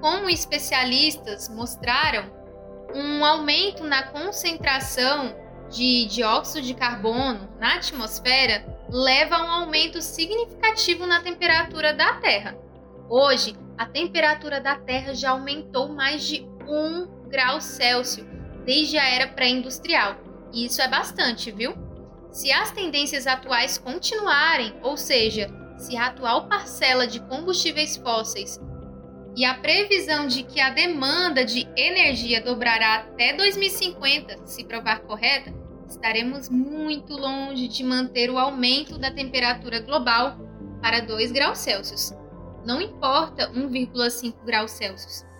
como 0.00 0.28
especialistas 0.28 1.48
mostraram, 1.48 2.30
um 2.94 3.24
aumento 3.24 3.84
na 3.84 4.02
concentração 4.02 5.34
de 5.70 6.04
dióxido 6.06 6.66
de 6.66 6.74
carbono 6.74 7.48
na 7.58 7.76
atmosfera 7.76 8.64
leva 8.90 9.36
a 9.36 9.44
um 9.44 9.50
aumento 9.50 10.02
significativo 10.02 11.06
na 11.06 11.20
temperatura 11.20 11.94
da 11.94 12.14
Terra. 12.14 12.54
Hoje, 13.08 13.56
a 13.78 13.86
temperatura 13.86 14.60
da 14.60 14.76
Terra 14.76 15.14
já 15.14 15.30
aumentou 15.30 15.88
mais 15.88 16.22
de 16.22 16.46
1 16.68 17.21
grau 17.32 17.60
Celsius 17.60 18.26
desde 18.64 18.98
a 18.98 19.08
era 19.08 19.26
pré-industrial, 19.26 20.16
e 20.52 20.66
isso 20.66 20.80
é 20.82 20.86
bastante, 20.86 21.50
viu? 21.50 21.74
Se 22.30 22.52
as 22.52 22.70
tendências 22.70 23.26
atuais 23.26 23.78
continuarem, 23.78 24.74
ou 24.82 24.96
seja, 24.96 25.50
se 25.76 25.96
a 25.96 26.06
atual 26.06 26.46
parcela 26.46 27.06
de 27.06 27.18
combustíveis 27.20 27.96
fósseis 27.96 28.60
e 29.34 29.44
a 29.44 29.54
previsão 29.54 30.26
de 30.26 30.42
que 30.42 30.60
a 30.60 30.70
demanda 30.70 31.44
de 31.44 31.66
energia 31.74 32.40
dobrará 32.40 32.96
até 32.96 33.32
2050, 33.32 34.46
se 34.46 34.64
provar 34.64 35.00
correta, 35.00 35.52
estaremos 35.88 36.48
muito 36.48 37.14
longe 37.14 37.66
de 37.66 37.82
manter 37.82 38.30
o 38.30 38.38
aumento 38.38 38.98
da 38.98 39.10
temperatura 39.10 39.80
global 39.80 40.36
para 40.80 41.00
2 41.00 41.32
graus 41.32 41.58
Celsius. 41.58 42.12
Não 42.64 42.80
importa 42.80 43.50
1,5 43.52 44.44
graus 44.44 44.70
Celsius. 44.70 45.31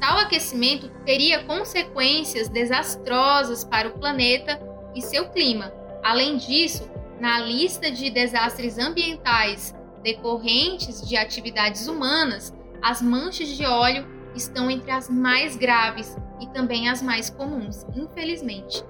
Tal 0.00 0.18
aquecimento 0.18 0.90
teria 1.04 1.44
consequências 1.44 2.48
desastrosas 2.48 3.64
para 3.64 3.88
o 3.88 3.98
planeta 3.98 4.60
e 4.94 5.00
seu 5.00 5.28
clima. 5.30 5.72
Além 6.02 6.36
disso, 6.36 6.88
na 7.20 7.40
lista 7.40 7.90
de 7.90 8.10
desastres 8.10 8.78
ambientais 8.78 9.74
decorrentes 10.02 11.06
de 11.06 11.16
atividades 11.16 11.88
humanas, 11.88 12.54
as 12.82 13.02
manchas 13.02 13.48
de 13.48 13.64
óleo 13.64 14.06
estão 14.34 14.70
entre 14.70 14.90
as 14.90 15.08
mais 15.08 15.56
graves 15.56 16.16
e 16.40 16.46
também 16.48 16.88
as 16.88 17.02
mais 17.02 17.30
comuns, 17.30 17.84
infelizmente. 17.94 18.84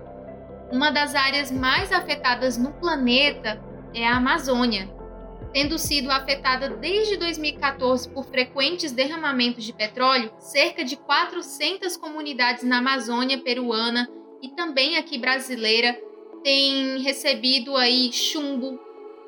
Uma 0.71 0.91
das 0.91 1.15
áreas 1.15 1.51
mais 1.51 1.93
afetadas 1.93 2.59
no 2.59 2.73
planeta 2.73 3.63
é 3.95 4.07
a 4.07 4.17
Amazônia, 4.17 4.91
tendo 5.53 5.79
sido 5.79 6.11
afetada 6.11 6.69
desde 6.69 7.17
2014 7.17 8.09
por 8.11 8.25
frequentes 8.25 8.93
derramamentos 8.93 9.65
de 9.65 9.73
petróleo, 9.73 10.33
cerca 10.39 10.85
de 10.85 10.97
400 10.97 11.97
comunidades 11.97 12.65
na 12.65 12.79
Amazônia 12.79 13.39
peruana 13.39 14.09
e 14.43 14.49
também 14.51 14.97
aqui 14.97 15.19
brasileira 15.19 15.99
têm 16.43 16.99
recebido 17.03 17.77
aí 17.77 18.13
chumbo, 18.13 18.79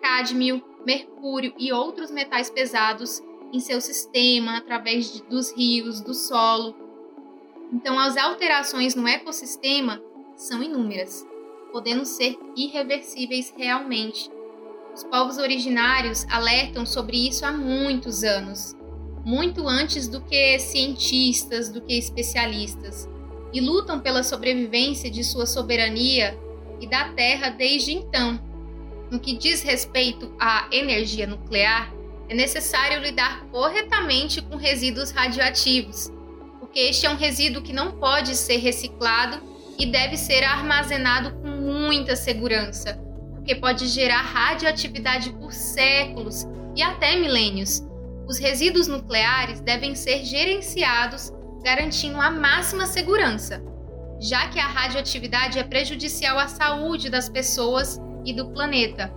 cádmio, 0.01 0.63
mercúrio 0.87 1.53
e 1.59 1.73
outros 1.73 2.11
metais 2.11 2.51
pesados 2.51 3.23
em 3.53 3.61
seu 3.61 3.81
sistema, 3.81 4.59
através 4.59 5.13
de, 5.13 5.23
dos 5.25 5.53
rios, 5.53 6.01
do 6.01 6.15
solo. 6.15 6.75
Então, 7.73 7.99
as 7.99 8.17
alterações 8.17 8.95
no 8.95 9.07
ecossistema 9.07 10.03
são 10.37 10.63
inúmeras, 10.63 11.27
podendo 11.73 12.05
ser 12.05 12.39
irreversíveis 12.57 13.53
realmente. 13.57 14.31
Os 14.99 15.05
povos 15.05 15.39
originários 15.39 16.27
alertam 16.29 16.85
sobre 16.85 17.29
isso 17.29 17.47
há 17.47 17.53
muitos 17.53 18.25
anos. 18.25 18.77
muito 19.25 19.69
antes 19.69 20.09
do 20.09 20.21
que 20.23 20.59
cientistas, 20.59 21.69
do 21.69 21.81
que 21.83 21.97
especialistas, 21.97 23.09
e 23.53 23.61
lutam 23.61 24.01
pela 24.01 24.25
sobrevivência 24.25 25.09
de 25.09 25.23
sua 25.23 25.47
soberania 25.47 26.37
e 26.81 26.89
da 26.89 27.11
Terra 27.11 27.51
desde 27.51 27.93
então. 27.93 28.41
No 29.09 29.21
que 29.21 29.37
diz 29.37 29.63
respeito 29.63 30.35
à 30.41 30.67
energia 30.73 31.29
nuclear, 31.29 31.95
é 32.29 32.35
necessário 32.35 33.01
lidar 33.01 33.45
corretamente 33.53 34.43
com 34.43 34.57
resíduos 34.57 35.13
radioativos, 35.13 36.11
porque 36.59 36.81
este 36.81 37.07
é 37.07 37.11
um 37.11 37.17
resíduo 37.17 37.63
que 37.63 37.73
não 37.73 37.93
pode 38.01 38.35
ser 38.35 38.57
reciclado 38.57 39.41
e 39.79 39.87
deve 39.87 40.17
ser 40.17 40.43
armazenado 40.43 41.37
com 41.41 41.49
muita 41.49 42.17
segurança, 42.17 42.99
porque 43.49 43.63
pode 43.63 43.87
gerar 43.87 44.21
radioatividade 44.21 45.33
por 45.33 45.55
séculos 45.55 46.47
e 46.77 46.83
até 46.83 47.17
milênios. 47.17 47.83
Os 48.29 48.39
resíduos 48.39 48.87
nucleares 48.87 49.59
devem 49.63 49.95
ser 49.95 50.23
gerenciados 50.23 51.33
garantindo 51.65 52.21
a 52.21 52.31
máxima 52.31 52.87
segurança, 52.87 53.65
já 54.21 54.49
que 54.49 54.61
a 54.61 54.67
radioatividade 54.67 55.59
é 55.59 55.63
prejudicial 55.63 56.39
à 56.39 56.47
saúde 56.47 57.09
das 57.09 57.31
pessoas 57.31 57.99
e 58.23 58.35
do 58.35 58.51
planeta. 58.51 59.11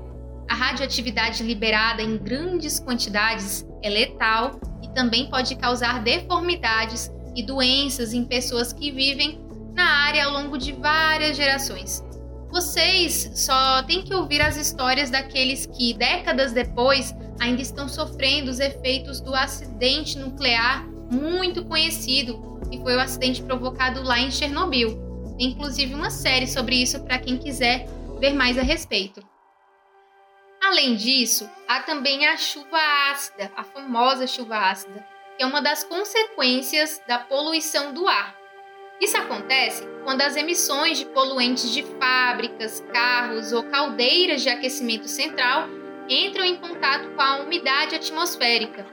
A 0.50 0.56
radioatividade 0.56 1.44
liberada 1.44 2.02
em 2.02 2.18
grandes 2.18 2.80
quantidades 2.80 3.68
é 3.84 3.90
letal 3.90 4.62
e 4.82 4.88
também 4.94 5.30
pode 5.30 5.58
causar 5.58 6.02
deformidades 6.02 7.12
e 7.36 7.44
doenças 7.44 8.14
em 8.14 8.24
pessoas 8.24 8.72
que 8.72 8.92
vivem 8.92 9.46
na 9.74 10.06
área 10.06 10.24
ao 10.24 10.32
longo 10.32 10.58
de 10.58 10.72
várias 10.72 11.36
gerações. 11.36 12.02
Vocês 12.51 13.31
só 13.34 13.81
têm 13.84 14.03
que 14.03 14.13
ouvir 14.13 14.41
as 14.41 14.58
histórias 14.58 15.10
daqueles 15.10 15.65
que, 15.65 15.93
décadas 15.93 16.51
depois, 16.51 17.15
ainda 17.39 17.62
estão 17.62 17.88
sofrendo 17.88 18.51
os 18.51 18.60
efeitos 18.60 19.22
do 19.22 19.34
acidente 19.34 20.17
nuclear 20.17 20.86
muito 21.10 21.63
conhecido, 21.63 22.60
que 22.70 22.77
foi 22.79 22.96
o 22.96 23.00
acidente 23.00 23.41
provocado 23.41 24.03
lá 24.03 24.20
em 24.20 24.29
Chernobyl. 24.29 25.00
Tem 25.38 25.48
inclusive 25.48 25.93
uma 25.93 26.10
série 26.10 26.46
sobre 26.46 26.75
isso 26.75 27.01
para 27.03 27.20
quem 27.20 27.38
quiser 27.38 27.88
ver 28.20 28.34
mais 28.34 28.58
a 28.58 28.62
respeito. 28.62 29.24
Além 30.62 30.96
disso, 30.96 31.50
há 31.67 31.79
também 31.81 32.27
a 32.27 32.36
chuva 32.38 32.77
ácida, 33.12 33.50
a 33.55 33.63
famosa 33.63 34.27
chuva 34.27 34.58
ácida, 34.58 35.05
que 35.38 35.43
é 35.43 35.46
uma 35.46 35.62
das 35.62 35.86
consequências 35.86 37.01
da 37.08 37.17
poluição 37.17 37.93
do 37.93 38.08
ar. 38.08 38.41
Isso 39.01 39.17
acontece 39.17 39.84
quando 40.03 40.22
as 40.22 40.36
emissões 40.36 41.00
de 41.00 41.05
poluentes 41.05 41.72
de 41.74 41.81
fábricas, 42.00 42.84
carros 42.93 43.51
ou 43.51 43.63
caldeiras 43.63 44.43
de 44.43 44.50
aquecimento 44.50 45.08
central 45.08 45.67
entram 46.08 46.46
em 46.46 46.55
contato 46.55 47.10
com 47.15 47.22
a 47.22 47.38
umidade 47.38 47.96
atmosférica. 47.96 48.86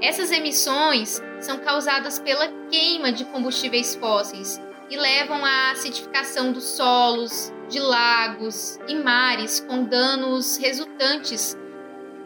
Essas 0.00 0.30
emissões 0.30 1.22
são 1.40 1.58
causadas 1.58 2.18
pela 2.18 2.48
queima 2.70 3.10
de 3.10 3.24
combustíveis 3.24 3.94
fósseis 3.94 4.60
e 4.90 4.96
levam 4.96 5.42
à 5.42 5.70
acidificação 5.70 6.52
dos 6.52 6.64
solos, 6.64 7.52
de 7.68 7.80
lagos 7.80 8.78
e 8.86 8.94
mares, 8.94 9.60
com 9.60 9.84
danos 9.84 10.58
resultantes 10.58 11.56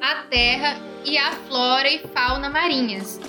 à 0.00 0.22
terra 0.28 0.76
e 1.04 1.16
à 1.16 1.30
flora 1.32 1.88
e 1.88 1.99
fauna 2.08 2.50
marinhas. 2.50 3.20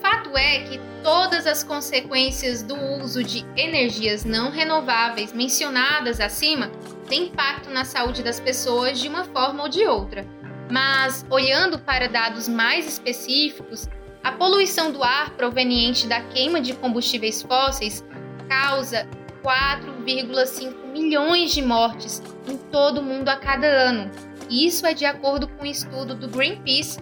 Fato 0.00 0.36
é 0.36 0.60
que 0.60 0.80
todas 1.02 1.46
as 1.46 1.62
consequências 1.62 2.62
do 2.62 2.76
uso 3.02 3.22
de 3.22 3.44
energias 3.56 4.24
não 4.24 4.50
renováveis 4.50 5.32
mencionadas 5.32 6.20
acima 6.20 6.70
têm 7.08 7.24
impacto 7.24 7.70
na 7.70 7.84
saúde 7.84 8.22
das 8.22 8.40
pessoas 8.40 9.00
de 9.00 9.08
uma 9.08 9.24
forma 9.24 9.62
ou 9.62 9.68
de 9.68 9.86
outra. 9.86 10.26
Mas, 10.70 11.24
olhando 11.30 11.78
para 11.78 12.08
dados 12.08 12.48
mais 12.48 12.86
específicos, 12.86 13.88
a 14.22 14.32
poluição 14.32 14.90
do 14.90 15.02
ar 15.04 15.30
proveniente 15.36 16.06
da 16.06 16.20
queima 16.20 16.60
de 16.60 16.74
combustíveis 16.74 17.42
fósseis 17.42 18.04
causa 18.48 19.08
4,5 19.42 20.86
milhões 20.92 21.52
de 21.52 21.62
mortes 21.62 22.20
em 22.48 22.56
todo 22.56 22.98
o 22.98 23.02
mundo 23.02 23.28
a 23.28 23.36
cada 23.36 23.66
ano. 23.66 24.10
Isso 24.50 24.84
é 24.86 24.92
de 24.92 25.04
acordo 25.04 25.46
com 25.46 25.62
um 25.62 25.66
estudo 25.66 26.14
do 26.14 26.28
Greenpeace 26.28 26.98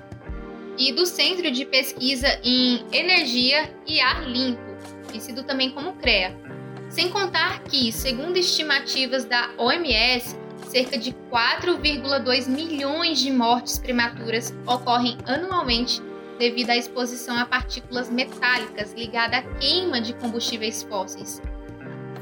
e 0.78 0.92
do 0.92 1.06
Centro 1.06 1.50
de 1.50 1.64
Pesquisa 1.64 2.38
em 2.42 2.84
Energia 2.92 3.72
e 3.86 4.00
Ar 4.00 4.28
Limpo, 4.28 4.62
conhecido 5.06 5.42
também 5.44 5.70
como 5.70 5.94
CREA. 5.94 6.36
Sem 6.88 7.08
contar 7.08 7.62
que, 7.64 7.90
segundo 7.92 8.36
estimativas 8.36 9.24
da 9.24 9.50
OMS, 9.58 10.36
cerca 10.68 10.98
de 10.98 11.12
4,2 11.30 12.48
milhões 12.48 13.20
de 13.20 13.30
mortes 13.30 13.78
prematuras 13.78 14.54
ocorrem 14.66 15.18
anualmente 15.26 16.00
devido 16.38 16.70
à 16.70 16.76
exposição 16.76 17.38
a 17.38 17.46
partículas 17.46 18.10
metálicas 18.10 18.92
ligada 18.92 19.38
à 19.38 19.42
queima 19.42 20.00
de 20.00 20.12
combustíveis 20.14 20.82
fósseis. 20.82 21.40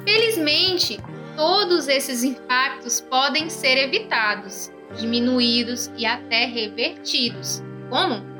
Felizmente, 0.05 1.01
todos 1.37 1.89
esses 1.89 2.25
impactos 2.25 3.01
podem 3.01 3.49
ser 3.49 3.79
evitados, 3.79 4.71
diminuídos 4.99 5.91
e 5.97 6.05
até 6.05 6.45
revertidos. 6.45 7.63
Como? 7.89 8.32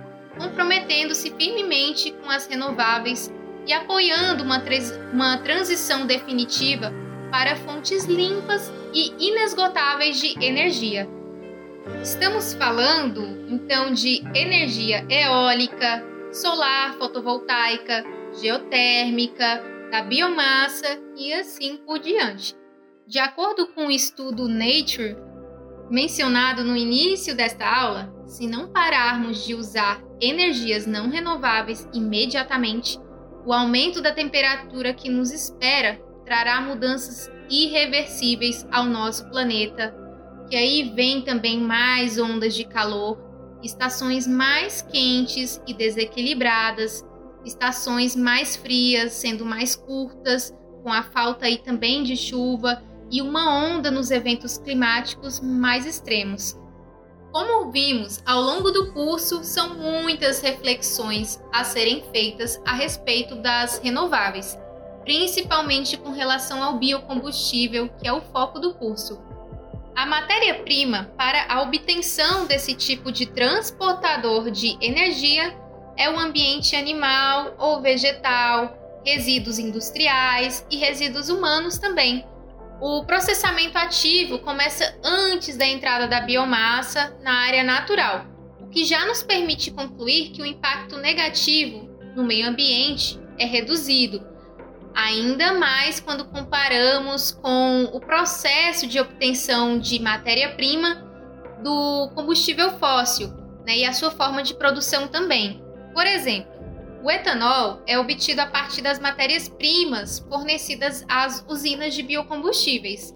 Comprometendo-se 0.43 1.31
firmemente 1.31 2.11
com 2.21 2.29
as 2.29 2.47
renováveis 2.47 3.33
e 3.65 3.73
apoiando 3.73 4.43
uma, 4.43 4.61
uma 5.13 5.39
transição 5.39 6.05
definitiva 6.05 6.93
para 7.31 7.57
fontes 7.57 8.05
limpas 8.05 8.73
e 8.93 9.15
inesgotáveis 9.19 10.21
de 10.21 10.35
energia. 10.45 11.09
Estamos 12.03 12.55
falando 12.55 13.47
então 13.49 13.93
de 13.93 14.23
energia 14.35 15.07
eólica, 15.09 16.05
solar, 16.33 16.95
fotovoltaica, 16.95 18.05
geotérmica, 18.41 19.63
da 19.91 20.03
biomassa 20.03 21.01
e 21.17 21.33
assim 21.33 21.77
por 21.77 21.99
diante. 21.99 22.57
De 23.07 23.19
acordo 23.19 23.69
com 23.69 23.87
o 23.87 23.91
estudo 23.91 24.49
Nature, 24.49 25.17
mencionado 25.91 26.65
no 26.65 26.77
início 26.77 27.37
desta 27.37 27.67
aula, 27.67 28.13
se 28.27 28.47
não 28.47 28.69
pararmos 28.73 29.45
de 29.45 29.55
usar 29.55 30.01
energias 30.23 30.87
não 30.87 31.11
renováveis 31.11 31.89
imediatamente, 31.93 32.99
o 33.45 33.53
aumento 33.53 34.01
da 34.01 34.13
temperatura 34.13 34.95
que 34.95 35.11
nos 35.11 35.33
espera 35.33 36.01
trará 36.25 36.61
mudanças 36.61 37.29
irreversíveis 37.51 38.67
ao 38.71 38.85
nosso 38.85 39.29
planeta. 39.29 39.95
Que 40.49 40.57
aí 40.57 40.93
vem 40.95 41.23
também 41.23 41.61
mais 41.61 42.19
ondas 42.19 42.55
de 42.55 42.65
calor, 42.65 43.19
estações 43.63 44.27
mais 44.27 44.81
quentes 44.81 45.61
e 45.67 45.75
desequilibradas, 45.75 47.05
estações 47.45 48.15
mais 48.15 48.55
frias, 48.55 49.15
sendo 49.15 49.45
mais 49.45 49.75
curtas, 49.75 50.55
com 50.83 50.93
a 50.93 51.03
falta 51.03 51.47
aí 51.47 51.59
também 51.59 52.03
de 52.05 52.17
chuva 52.17 52.83
e 53.11 53.21
uma 53.21 53.53
onda 53.53 53.91
nos 53.91 54.11
eventos 54.11 54.57
climáticos 54.57 55.41
mais 55.41 55.85
extremos. 55.85 56.62
Como 57.33 57.71
vimos 57.71 58.23
ao 58.27 58.43
longo 58.43 58.71
do 58.71 58.93
curso, 58.93 59.43
são 59.43 59.75
muitas 59.75 60.43
reflexões 60.43 61.43
a 61.51 61.65
serem 61.65 62.05
feitas 62.13 62.61
a 62.63 62.75
respeito 62.75 63.37
das 63.37 63.79
renováveis, 63.79 64.59
principalmente 65.03 65.97
com 65.97 66.11
relação 66.11 66.63
ao 66.63 66.79
biocombustível, 66.79 67.89
que 67.89 68.07
é 68.07 68.13
o 68.13 68.21
foco 68.21 68.61
do 68.61 68.75
curso. 68.75 69.19
A 69.97 70.05
matéria-prima 70.05 71.11
para 71.17 71.47
a 71.49 71.63
obtenção 71.63 72.45
desse 72.45 72.75
tipo 72.75 73.11
de 73.11 73.25
transportador 73.25 74.51
de 74.51 74.77
energia 74.79 75.57
é 75.97 76.11
o 76.11 76.19
ambiente 76.19 76.77
animal 76.77 77.55
ou 77.59 77.81
vegetal, 77.81 78.77
resíduos 79.07 79.59
industriais 79.59 80.67
e 80.71 80.77
resíduos 80.77 81.31
humanos 81.31 81.79
também, 81.79 82.27
o 82.83 83.05
processamento 83.05 83.79
ativo 83.79 84.41
começa 84.41 84.99
antes 85.05 85.57
da 85.57 85.65
entrada 85.65 86.09
da 86.09 86.21
biomassa 86.21 87.17
na 87.23 87.33
área 87.33 87.63
natural, 87.63 88.27
o 88.59 88.67
que 88.67 88.85
já 88.85 89.07
nos 89.07 89.23
permite 89.23 89.71
concluir 89.71 90.31
que 90.31 90.43
o 90.43 90.47
impacto 90.47 90.99
negativo 90.99 91.89
no 92.17 92.25
meio 92.25 92.49
ambiente 92.49 93.21
é 93.39 93.45
reduzido, 93.45 94.27
ainda 94.97 95.53
mais 95.53 96.01
quando 96.01 96.25
comparamos 96.25 97.31
com 97.31 97.85
o 97.93 98.01
processo 98.01 98.85
de 98.89 98.99
obtenção 98.99 99.79
de 99.79 100.01
matéria-prima 100.01 101.09
do 101.63 102.11
combustível 102.17 102.81
fóssil 102.81 103.29
né, 103.65 103.77
e 103.77 103.85
a 103.85 103.93
sua 103.93 104.11
forma 104.11 104.43
de 104.43 104.55
produção 104.55 105.07
também. 105.07 105.63
Por 105.95 106.05
exemplo, 106.05 106.52
o 107.03 107.11
etanol 107.11 107.83
é 107.87 107.99
obtido 107.99 108.41
a 108.41 108.47
partir 108.47 108.81
das 108.81 109.01
matérias-primas 109.01 110.21
fornecidas 110.21 111.05
às 111.09 111.45
usinas 111.49 111.95
de 111.95 112.03
biocombustíveis. 112.03 113.15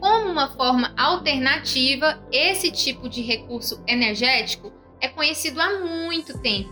Como 0.00 0.30
uma 0.30 0.50
forma 0.50 0.92
alternativa, 0.96 2.20
esse 2.32 2.70
tipo 2.70 3.08
de 3.08 3.22
recurso 3.22 3.82
energético 3.86 4.72
é 5.00 5.08
conhecido 5.08 5.60
há 5.60 5.78
muito 5.80 6.36
tempo. 6.40 6.70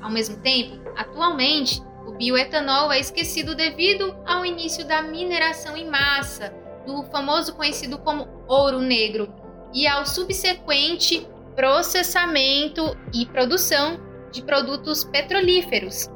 Ao 0.00 0.10
mesmo 0.10 0.36
tempo, 0.42 0.76
atualmente, 0.96 1.80
o 2.06 2.12
bioetanol 2.12 2.92
é 2.92 2.98
esquecido 2.98 3.54
devido 3.54 4.16
ao 4.26 4.44
início 4.44 4.84
da 4.86 5.02
mineração 5.02 5.76
em 5.76 5.88
massa, 5.88 6.52
do 6.84 7.04
famoso 7.04 7.54
conhecido 7.54 7.98
como 7.98 8.28
ouro 8.48 8.80
negro, 8.80 9.32
e 9.72 9.86
ao 9.86 10.04
subsequente 10.04 11.26
processamento 11.54 12.96
e 13.14 13.24
produção 13.24 14.05
de 14.36 14.42
produtos 14.42 15.02
petrolíferos. 15.02 16.08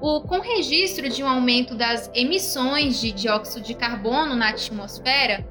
O, 0.00 0.20
com 0.20 0.40
registro 0.40 1.08
de 1.08 1.22
um 1.22 1.28
aumento 1.28 1.74
das 1.74 2.10
emissões 2.12 3.00
de 3.00 3.12
dióxido 3.12 3.64
de 3.64 3.74
carbono 3.74 4.34
na 4.34 4.50
atmosfera, 4.50 5.48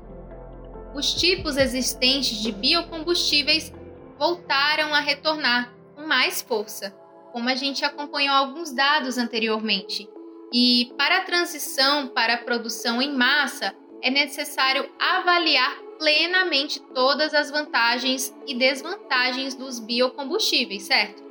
os 0.94 1.14
tipos 1.14 1.58
existentes 1.58 2.42
de 2.42 2.52
biocombustíveis 2.52 3.74
voltaram 4.20 4.94
a 4.94 5.00
retornar 5.00 5.74
com 5.96 6.06
mais 6.06 6.42
força, 6.42 6.96
como 7.34 7.50
a 7.50 7.56
gente 7.56 7.84
acompanhou 7.84 8.36
alguns 8.36 8.72
dados 8.72 9.18
anteriormente. 9.18 10.08
E 10.54 10.94
para 10.98 11.18
a 11.18 11.22
transição 11.22 12.08
para 12.08 12.36
a 12.36 12.38
produção 12.38 13.02
em 13.02 13.14
massa, 13.14 13.74
é 14.02 14.10
necessário 14.12 14.90
avaliar 15.00 15.76
plenamente 15.98 16.80
todas 16.94 17.34
as 17.34 17.50
vantagens 17.50 18.34
e 18.46 18.54
desvantagens 18.54 19.56
dos 19.56 19.80
biocombustíveis, 19.80 20.84
certo? 20.84 21.25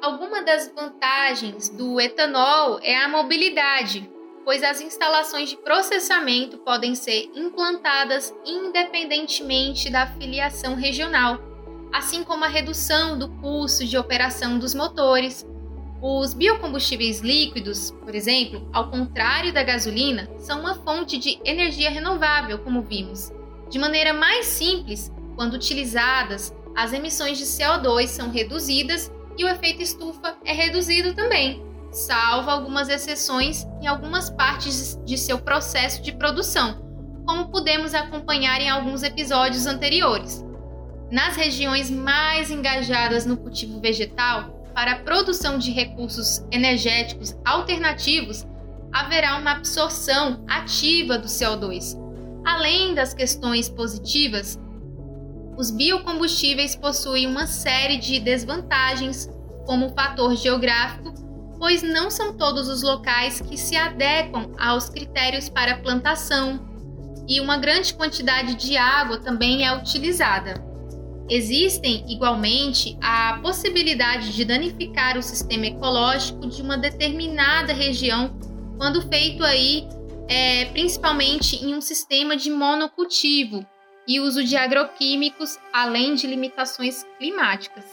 Alguma 0.00 0.42
das 0.42 0.70
vantagens 0.74 1.68
do 1.70 2.00
etanol 2.00 2.78
é 2.82 2.96
a 2.96 3.08
mobilidade, 3.08 4.08
pois 4.44 4.62
as 4.62 4.80
instalações 4.80 5.50
de 5.50 5.56
processamento 5.56 6.58
podem 6.58 6.94
ser 6.94 7.30
implantadas 7.34 8.32
independentemente 8.44 9.90
da 9.90 10.06
filiação 10.06 10.74
regional, 10.74 11.40
assim 11.92 12.22
como 12.22 12.44
a 12.44 12.48
redução 12.48 13.18
do 13.18 13.28
custo 13.40 13.84
de 13.84 13.96
operação 13.96 14.58
dos 14.58 14.74
motores. 14.74 15.46
Os 16.00 16.34
biocombustíveis 16.34 17.20
líquidos, 17.20 17.90
por 17.90 18.14
exemplo, 18.14 18.68
ao 18.72 18.90
contrário 18.90 19.52
da 19.52 19.64
gasolina, 19.64 20.28
são 20.38 20.60
uma 20.60 20.74
fonte 20.74 21.16
de 21.16 21.40
energia 21.42 21.90
renovável, 21.90 22.58
como 22.58 22.82
vimos. 22.82 23.32
De 23.70 23.78
maneira 23.78 24.12
mais 24.12 24.46
simples, 24.46 25.10
quando 25.34 25.54
utilizadas, 25.54 26.54
as 26.76 26.92
emissões 26.92 27.38
de 27.38 27.44
CO2 27.44 28.08
são 28.08 28.30
reduzidas 28.30 29.10
e 29.36 29.44
o 29.44 29.48
efeito 29.48 29.82
estufa 29.82 30.36
é 30.44 30.52
reduzido 30.52 31.14
também, 31.14 31.62
salvo 31.90 32.50
algumas 32.50 32.88
exceções 32.88 33.64
em 33.80 33.86
algumas 33.86 34.30
partes 34.30 34.98
de 35.04 35.16
seu 35.16 35.38
processo 35.38 36.02
de 36.02 36.12
produção, 36.12 36.82
como 37.26 37.50
pudemos 37.50 37.94
acompanhar 37.94 38.60
em 38.60 38.68
alguns 38.68 39.02
episódios 39.02 39.66
anteriores. 39.66 40.44
Nas 41.10 41.36
regiões 41.36 41.90
mais 41.90 42.50
engajadas 42.50 43.24
no 43.24 43.36
cultivo 43.36 43.80
vegetal, 43.80 44.56
para 44.74 44.92
a 44.92 44.98
produção 44.98 45.58
de 45.58 45.70
recursos 45.70 46.44
energéticos 46.50 47.34
alternativos, 47.44 48.46
haverá 48.92 49.36
uma 49.36 49.52
absorção 49.52 50.44
ativa 50.48 51.18
do 51.18 51.26
CO2. 51.26 51.96
Além 52.44 52.94
das 52.94 53.14
questões 53.14 53.68
positivas, 53.68 54.58
os 55.56 55.70
biocombustíveis 55.70 56.76
possuem 56.76 57.26
uma 57.26 57.46
série 57.46 57.96
de 57.96 58.20
desvantagens, 58.20 59.28
como 59.64 59.86
o 59.86 59.94
fator 59.94 60.36
geográfico, 60.36 61.14
pois 61.58 61.82
não 61.82 62.10
são 62.10 62.36
todos 62.36 62.68
os 62.68 62.82
locais 62.82 63.40
que 63.40 63.56
se 63.56 63.76
adequam 63.76 64.52
aos 64.58 64.88
critérios 64.88 65.48
para 65.48 65.78
plantação, 65.78 66.60
e 67.28 67.40
uma 67.40 67.56
grande 67.56 67.94
quantidade 67.94 68.54
de 68.54 68.76
água 68.76 69.18
também 69.18 69.66
é 69.66 69.76
utilizada. 69.76 70.64
Existem, 71.28 72.04
igualmente, 72.08 72.96
a 73.02 73.40
possibilidade 73.42 74.32
de 74.32 74.44
danificar 74.44 75.18
o 75.18 75.22
sistema 75.22 75.66
ecológico 75.66 76.46
de 76.46 76.62
uma 76.62 76.78
determinada 76.78 77.72
região 77.72 78.38
quando 78.78 79.02
feito 79.08 79.42
aí 79.42 79.88
é, 80.28 80.66
principalmente 80.66 81.56
em 81.56 81.74
um 81.74 81.80
sistema 81.80 82.36
de 82.36 82.50
monocultivo, 82.50 83.66
e 84.06 84.20
uso 84.20 84.44
de 84.44 84.56
agroquímicos, 84.56 85.58
além 85.72 86.14
de 86.14 86.26
limitações 86.26 87.04
climáticas. 87.18 87.84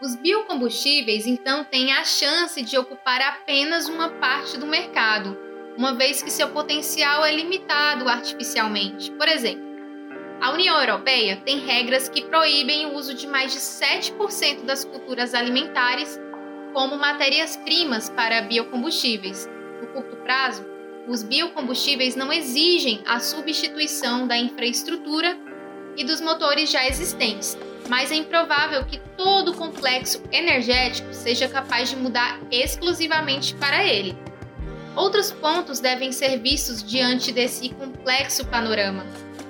Os 0.00 0.16
biocombustíveis, 0.16 1.26
então, 1.26 1.64
têm 1.64 1.92
a 1.92 2.04
chance 2.04 2.60
de 2.62 2.76
ocupar 2.76 3.20
apenas 3.20 3.88
uma 3.88 4.10
parte 4.10 4.58
do 4.58 4.66
mercado, 4.66 5.38
uma 5.76 5.94
vez 5.94 6.22
que 6.22 6.30
seu 6.30 6.50
potencial 6.50 7.24
é 7.24 7.34
limitado 7.34 8.08
artificialmente. 8.08 9.10
Por 9.12 9.28
exemplo, 9.28 9.64
a 10.40 10.50
União 10.50 10.78
Europeia 10.78 11.40
tem 11.44 11.60
regras 11.60 12.08
que 12.08 12.24
proíbem 12.24 12.86
o 12.86 12.94
uso 12.94 13.14
de 13.14 13.26
mais 13.26 13.52
de 13.52 13.58
7% 13.58 14.64
das 14.64 14.84
culturas 14.84 15.34
alimentares 15.34 16.20
como 16.72 16.96
matérias-primas 16.96 18.10
para 18.10 18.42
biocombustíveis. 18.42 19.48
No 19.80 19.86
curto 19.88 20.16
prazo, 20.16 20.73
os 21.06 21.22
biocombustíveis 21.22 22.16
não 22.16 22.32
exigem 22.32 23.02
a 23.06 23.20
substituição 23.20 24.26
da 24.26 24.36
infraestrutura 24.36 25.36
e 25.96 26.04
dos 26.04 26.20
motores 26.20 26.70
já 26.70 26.86
existentes, 26.86 27.56
mas 27.88 28.10
é 28.10 28.14
improvável 28.14 28.84
que 28.84 28.98
todo 29.16 29.52
o 29.52 29.54
complexo 29.54 30.22
energético 30.32 31.12
seja 31.12 31.48
capaz 31.48 31.90
de 31.90 31.96
mudar 31.96 32.40
exclusivamente 32.50 33.54
para 33.54 33.84
ele. 33.84 34.16
Outros 34.96 35.30
pontos 35.30 35.80
devem 35.80 36.12
ser 36.12 36.38
vistos 36.38 36.82
diante 36.82 37.32
desse 37.32 37.68
complexo 37.68 38.46
panorama. 38.46 39.04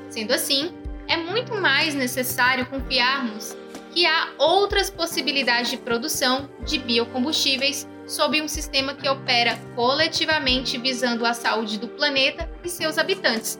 Sendo 0.08 0.32
assim, 0.32 0.72
é 1.06 1.16
muito 1.16 1.54
mais 1.54 1.94
necessário 1.94 2.66
confiarmos 2.66 3.56
que 3.92 4.06
há 4.06 4.30
outras 4.38 4.90
possibilidades 4.90 5.70
de 5.70 5.76
produção 5.76 6.48
de 6.64 6.78
biocombustíveis 6.78 7.86
sob 8.06 8.40
um 8.40 8.48
sistema 8.48 8.94
que 8.94 9.08
opera 9.08 9.58
coletivamente 9.74 10.78
visando 10.78 11.24
a 11.24 11.34
saúde 11.34 11.78
do 11.78 11.88
planeta 11.88 12.50
e 12.62 12.68
seus 12.68 12.98
habitantes, 12.98 13.58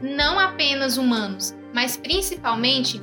não 0.00 0.38
apenas 0.38 0.96
humanos, 0.96 1.54
mas 1.72 1.96
principalmente 1.96 3.00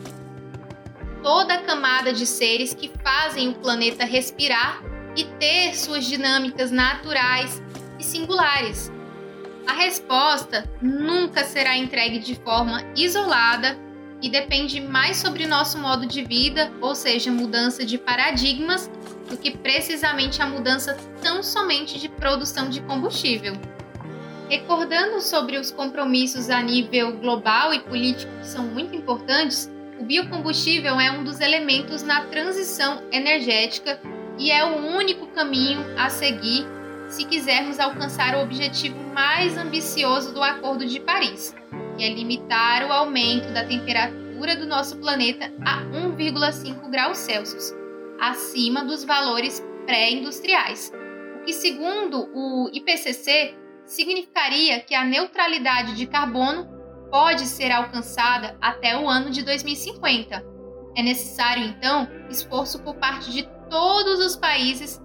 toda 1.23 1.55
a 1.55 1.61
camada 1.61 2.13
de 2.13 2.25
seres 2.25 2.73
que 2.73 2.91
fazem 3.03 3.49
o 3.49 3.55
planeta 3.55 4.05
respirar 4.05 4.81
e 5.15 5.23
ter 5.23 5.75
suas 5.75 6.05
dinâmicas 6.05 6.71
naturais 6.71 7.61
e 7.97 8.03
singulares. 8.03 8.91
A 9.67 9.73
resposta 9.73 10.69
nunca 10.81 11.43
será 11.43 11.75
entregue 11.77 12.19
de 12.19 12.35
forma 12.35 12.83
isolada 12.95 13.77
e 14.21 14.29
depende 14.29 14.81
mais 14.81 15.17
sobre 15.17 15.45
nosso 15.45 15.77
modo 15.77 16.05
de 16.05 16.23
vida, 16.23 16.71
ou 16.81 16.95
seja, 16.95 17.31
mudança 17.31 17.85
de 17.85 17.97
paradigmas 17.97 18.89
do 19.29 19.37
que 19.37 19.51
precisamente 19.51 20.41
a 20.41 20.45
mudança 20.45 20.97
tão 21.21 21.43
somente 21.43 21.99
de 21.99 22.09
produção 22.09 22.69
de 22.69 22.81
combustível. 22.81 23.53
Recordando 24.49 25.21
sobre 25.21 25.57
os 25.57 25.69
compromissos 25.69 26.49
a 26.49 26.61
nível 26.61 27.15
global 27.17 27.71
e 27.73 27.79
político 27.81 28.31
que 28.39 28.47
são 28.47 28.65
muito 28.65 28.95
importantes, 28.95 29.71
o 29.99 30.03
biocombustível 30.03 30.99
é 30.99 31.11
um 31.11 31.23
dos 31.23 31.39
elementos 31.39 32.01
na 32.01 32.25
transição 32.25 33.03
energética 33.11 34.01
e 34.39 34.49
é 34.49 34.65
o 34.65 34.95
único 34.95 35.27
caminho 35.27 35.85
a 35.97 36.09
seguir 36.09 36.65
se 37.07 37.25
quisermos 37.25 37.79
alcançar 37.79 38.35
o 38.35 38.41
objetivo 38.41 38.97
mais 39.13 39.57
ambicioso 39.57 40.33
do 40.33 40.41
Acordo 40.41 40.85
de 40.85 40.99
Paris, 40.99 41.55
que 41.97 42.03
é 42.03 42.09
limitar 42.09 42.87
o 42.87 42.91
aumento 42.91 43.51
da 43.51 43.63
temperatura 43.63 44.55
do 44.55 44.65
nosso 44.65 44.97
planeta 44.97 45.51
a 45.65 45.81
1,5 45.85 46.89
graus 46.89 47.17
Celsius 47.17 47.78
acima 48.19 48.83
dos 48.83 49.03
valores 49.03 49.63
pré-industriais, 49.85 50.91
o 51.39 51.45
que, 51.45 51.53
segundo 51.53 52.29
o 52.33 52.69
IPCC, 52.73 53.55
significaria 53.85 54.79
que 54.81 54.93
a 54.93 55.03
neutralidade 55.03 55.95
de 55.95 56.05
carbono 56.05 56.67
pode 57.09 57.45
ser 57.45 57.71
alcançada 57.71 58.55
até 58.61 58.97
o 58.97 59.09
ano 59.09 59.31
de 59.31 59.43
2050. 59.43 60.45
É 60.95 61.01
necessário, 61.01 61.63
então, 61.63 62.07
esforço 62.29 62.83
por 62.83 62.95
parte 62.95 63.31
de 63.31 63.47
todos 63.69 64.19
os 64.19 64.35
países 64.35 65.01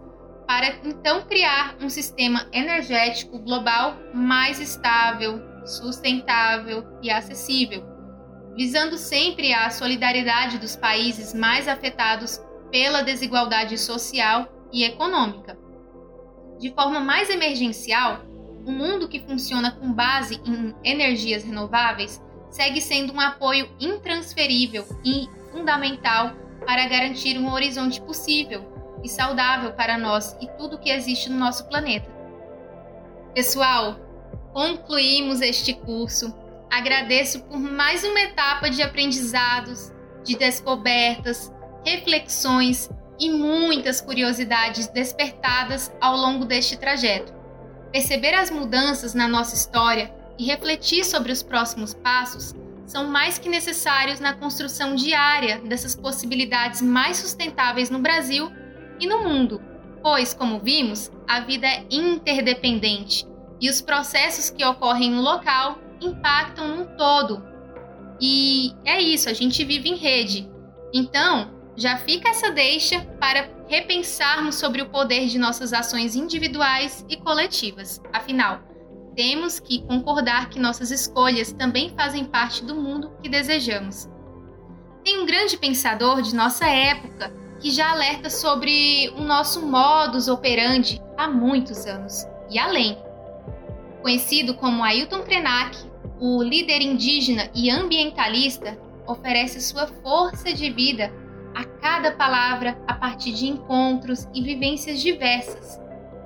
para 0.47 0.69
então 0.85 1.23
criar 1.23 1.77
um 1.81 1.89
sistema 1.89 2.47
energético 2.53 3.39
global 3.39 3.97
mais 4.13 4.61
estável, 4.61 5.41
sustentável 5.65 6.85
e 7.03 7.11
acessível, 7.11 7.83
visando 8.55 8.99
sempre 8.99 9.55
a 9.55 9.71
solidariedade 9.71 10.59
dos 10.59 10.77
países 10.77 11.33
mais 11.33 11.67
afetados 11.67 12.39
pela 12.75 13.03
desigualdade 13.03 13.79
social 13.79 14.49
e 14.73 14.83
econômica. 14.83 15.57
De 16.59 16.75
forma 16.75 16.99
mais 16.99 17.31
emergencial, 17.31 18.25
o 18.67 18.69
um 18.69 18.73
mundo 18.73 19.09
que 19.09 19.21
funciona 19.21 19.71
com 19.71 19.93
base 19.93 20.41
em 20.45 20.75
energias 20.83 21.45
renováveis 21.45 22.21
segue 22.51 22.81
sendo 22.81 23.13
um 23.13 23.21
apoio 23.21 23.71
intransferível 23.79 24.85
e 25.05 25.29
fundamental 25.53 26.33
para 26.67 26.89
garantir 26.89 27.39
um 27.39 27.53
horizonte 27.53 28.01
possível 28.01 28.65
e 29.05 29.09
saudável 29.09 29.75
para 29.75 29.97
nós 29.97 30.37
e 30.41 30.49
tudo 30.59 30.81
que 30.81 30.91
existe 30.91 31.31
no 31.31 31.39
nosso 31.39 31.69
planeta. 31.69 32.11
Pessoal, 33.37 34.01
concluímos 34.53 35.41
este 35.41 35.75
curso. 35.75 36.35
Agradeço 36.69 37.41
por 37.45 37.57
mais 37.57 38.03
uma 38.03 38.19
etapa 38.19 38.69
de 38.69 38.83
aprendizados, 38.83 39.93
de 40.25 40.37
descobertas, 40.37 41.55
reflexões 41.85 42.91
e 43.19 43.31
muitas 43.31 44.01
curiosidades 44.01 44.89
despertadas 44.89 45.93
ao 46.01 46.17
longo 46.17 46.45
deste 46.45 46.77
trajeto. 46.77 47.33
Perceber 47.93 48.35
as 48.35 48.51
mudanças 48.51 49.15
na 49.15 49.29
nossa 49.29 49.55
história 49.55 50.13
e 50.39 50.45
refletir 50.45 51.05
sobre 51.05 51.31
os 51.31 51.43
próximos 51.43 51.95
passos 51.95 52.55
são 52.87 53.09
mais 53.09 53.39
que 53.39 53.49
necessários 53.49 54.21
na 54.21 54.35
construção 54.35 54.95
diária 54.95 55.61
dessas 55.61 55.95
possibilidades 55.95 56.83
mais 56.83 57.19
sustentáveis 57.19 57.89
no 57.89 57.99
Brasil 57.99 58.51
e 59.01 59.07
no 59.07 59.23
mundo, 59.23 59.63
pois, 60.03 60.35
como 60.35 60.61
vimos, 60.61 61.11
a 61.27 61.41
vida 61.41 61.67
é 61.67 61.85
interdependente 61.91 63.27
e 63.61 63.71
os 63.71 63.81
processos 63.81 64.51
que 64.51 64.65
ocorrem 64.65 65.11
no 65.11 65.23
local 65.23 65.79
impactam 66.01 66.77
no 66.77 66.97
todo. 66.97 67.43
E 68.21 68.73
é 68.85 69.01
isso, 69.01 69.29
a 69.29 69.33
gente 69.33 69.65
vive 69.65 69.89
em 69.89 69.97
rede. 69.97 70.51
Então, 70.93 71.54
já 71.77 71.97
fica 71.99 72.29
essa 72.29 72.51
deixa 72.51 73.01
para 73.21 73.49
repensarmos 73.69 74.57
sobre 74.57 74.83
o 74.83 74.89
poder 74.89 75.27
de 75.27 75.39
nossas 75.39 75.73
ações 75.73 76.15
individuais 76.15 77.05
e 77.09 77.17
coletivas. 77.17 78.01
Afinal, 78.13 78.61
temos 79.17 79.59
que 79.59 79.83
concordar 79.83 80.49
que 80.51 80.59
nossas 80.59 80.91
escolhas 80.91 81.53
também 81.53 81.91
fazem 81.91 82.25
parte 82.25 82.65
do 82.65 82.75
mundo 82.75 83.13
que 83.23 83.29
desejamos. 83.29 84.09
Tem 85.05 85.21
um 85.21 85.27
grande 85.27 85.57
pensador 85.57 86.23
de 86.23 86.35
nossa 86.35 86.67
época 86.67 87.33
que 87.61 87.71
já 87.71 87.91
alerta 87.91 88.31
sobre 88.31 89.13
o 89.17 89.21
nosso 89.21 89.65
modus 89.67 90.29
operandi 90.29 91.01
há 91.17 91.29
muitos 91.29 91.87
anos 91.87 92.27
e 92.51 92.59
além. 92.59 92.99
Conhecido 94.03 94.55
como 94.55 94.83
Ailton 94.83 95.23
Krenak, 95.23 95.79
o 96.21 96.43
líder 96.43 96.83
indígena 96.83 97.51
e 97.55 97.71
ambientalista 97.71 98.79
oferece 99.07 99.61
sua 99.61 99.87
força 99.87 100.53
de 100.53 100.71
vida 100.71 101.13
a 101.55 101.65
cada 101.65 102.13
palavra 102.13 102.77
a 102.87 102.95
partir 102.95 103.33
de 103.33 103.47
encontros 103.47 104.29
e 104.35 104.43
vivências 104.43 105.01
diversas. 105.01 105.81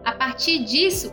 A 0.04 0.12
partir 0.12 0.60
disso, 0.64 1.12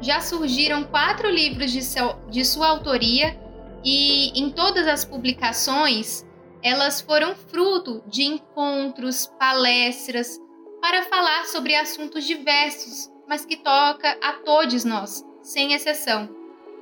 já 0.00 0.20
surgiram 0.20 0.84
quatro 0.84 1.30
livros 1.30 1.70
de, 1.70 1.82
seu, 1.82 2.16
de 2.28 2.44
sua 2.44 2.68
autoria 2.68 3.38
e 3.84 4.38
em 4.38 4.50
todas 4.50 4.86
as 4.86 5.04
publicações 5.04 6.24
elas 6.62 7.00
foram 7.00 7.34
fruto 7.34 8.02
de 8.06 8.22
encontros, 8.22 9.26
palestras 9.38 10.38
para 10.80 11.04
falar 11.04 11.46
sobre 11.46 11.74
assuntos 11.74 12.24
diversos, 12.24 13.10
mas 13.28 13.44
que 13.44 13.56
toca 13.56 14.18
a 14.22 14.32
todos 14.34 14.84
nós, 14.84 15.24
sem 15.42 15.72
exceção. 15.72 16.28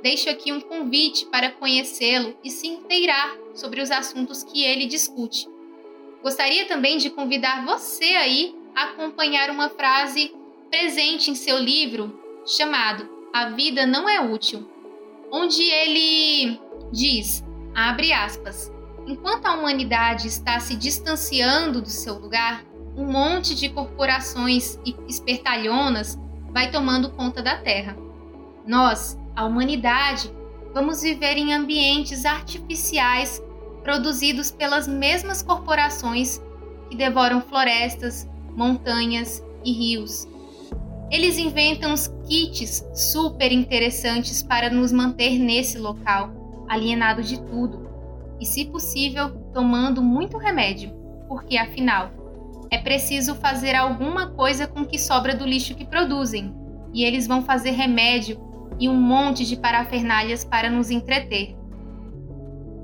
Deixo 0.02 0.30
aqui 0.30 0.52
um 0.52 0.60
convite 0.60 1.26
para 1.26 1.50
conhecê-lo 1.50 2.36
e 2.42 2.50
se 2.50 2.68
inteirar 2.68 3.36
sobre 3.54 3.80
os 3.80 3.90
assuntos 3.90 4.44
que 4.44 4.64
ele 4.64 4.86
discute. 4.86 5.48
Gostaria 6.28 6.66
também 6.66 6.98
de 6.98 7.08
convidar 7.08 7.64
você 7.64 8.04
aí 8.04 8.54
a 8.76 8.90
acompanhar 8.90 9.48
uma 9.48 9.70
frase 9.70 10.30
presente 10.70 11.30
em 11.30 11.34
seu 11.34 11.58
livro 11.58 12.20
chamado 12.44 13.08
A 13.32 13.48
Vida 13.48 13.86
Não 13.86 14.06
é 14.06 14.20
Útil, 14.20 14.70
onde 15.32 15.62
ele 15.62 16.60
diz, 16.92 17.42
abre 17.74 18.12
aspas, 18.12 18.70
enquanto 19.06 19.46
a 19.46 19.54
humanidade 19.54 20.28
está 20.28 20.60
se 20.60 20.76
distanciando 20.76 21.80
do 21.80 21.88
seu 21.88 22.18
lugar, 22.18 22.62
um 22.94 23.10
monte 23.10 23.54
de 23.54 23.70
corporações 23.70 24.78
e 24.84 24.94
espertalhonas 25.08 26.18
vai 26.50 26.70
tomando 26.70 27.10
conta 27.12 27.42
da 27.42 27.56
Terra. 27.56 27.96
Nós, 28.66 29.18
a 29.34 29.46
humanidade, 29.46 30.30
vamos 30.74 31.00
viver 31.00 31.38
em 31.38 31.54
ambientes 31.54 32.26
artificiais 32.26 33.42
produzidos 33.88 34.50
pelas 34.50 34.86
mesmas 34.86 35.40
corporações 35.40 36.42
que 36.90 36.94
devoram 36.94 37.40
florestas, 37.40 38.28
montanhas 38.54 39.42
e 39.64 39.72
rios. 39.72 40.28
Eles 41.10 41.38
inventam 41.38 41.94
os 41.94 42.06
kits 42.28 42.84
super 42.92 43.50
interessantes 43.50 44.42
para 44.42 44.68
nos 44.68 44.92
manter 44.92 45.38
nesse 45.38 45.78
local, 45.78 46.30
alienado 46.68 47.22
de 47.22 47.40
tudo, 47.40 47.88
e, 48.38 48.44
se 48.44 48.66
possível, 48.66 49.30
tomando 49.54 50.02
muito 50.02 50.36
remédio, 50.36 50.92
porque 51.26 51.56
afinal 51.56 52.10
é 52.70 52.76
preciso 52.76 53.36
fazer 53.36 53.74
alguma 53.74 54.32
coisa 54.32 54.66
com 54.66 54.80
o 54.80 54.86
que 54.86 54.98
sobra 54.98 55.34
do 55.34 55.46
lixo 55.46 55.74
que 55.74 55.86
produzem, 55.86 56.54
e 56.92 57.04
eles 57.04 57.26
vão 57.26 57.40
fazer 57.42 57.70
remédio 57.70 58.38
e 58.78 58.86
um 58.86 59.00
monte 59.00 59.46
de 59.46 59.56
parafernálias 59.56 60.44
para 60.44 60.68
nos 60.68 60.90
entreter 60.90 61.57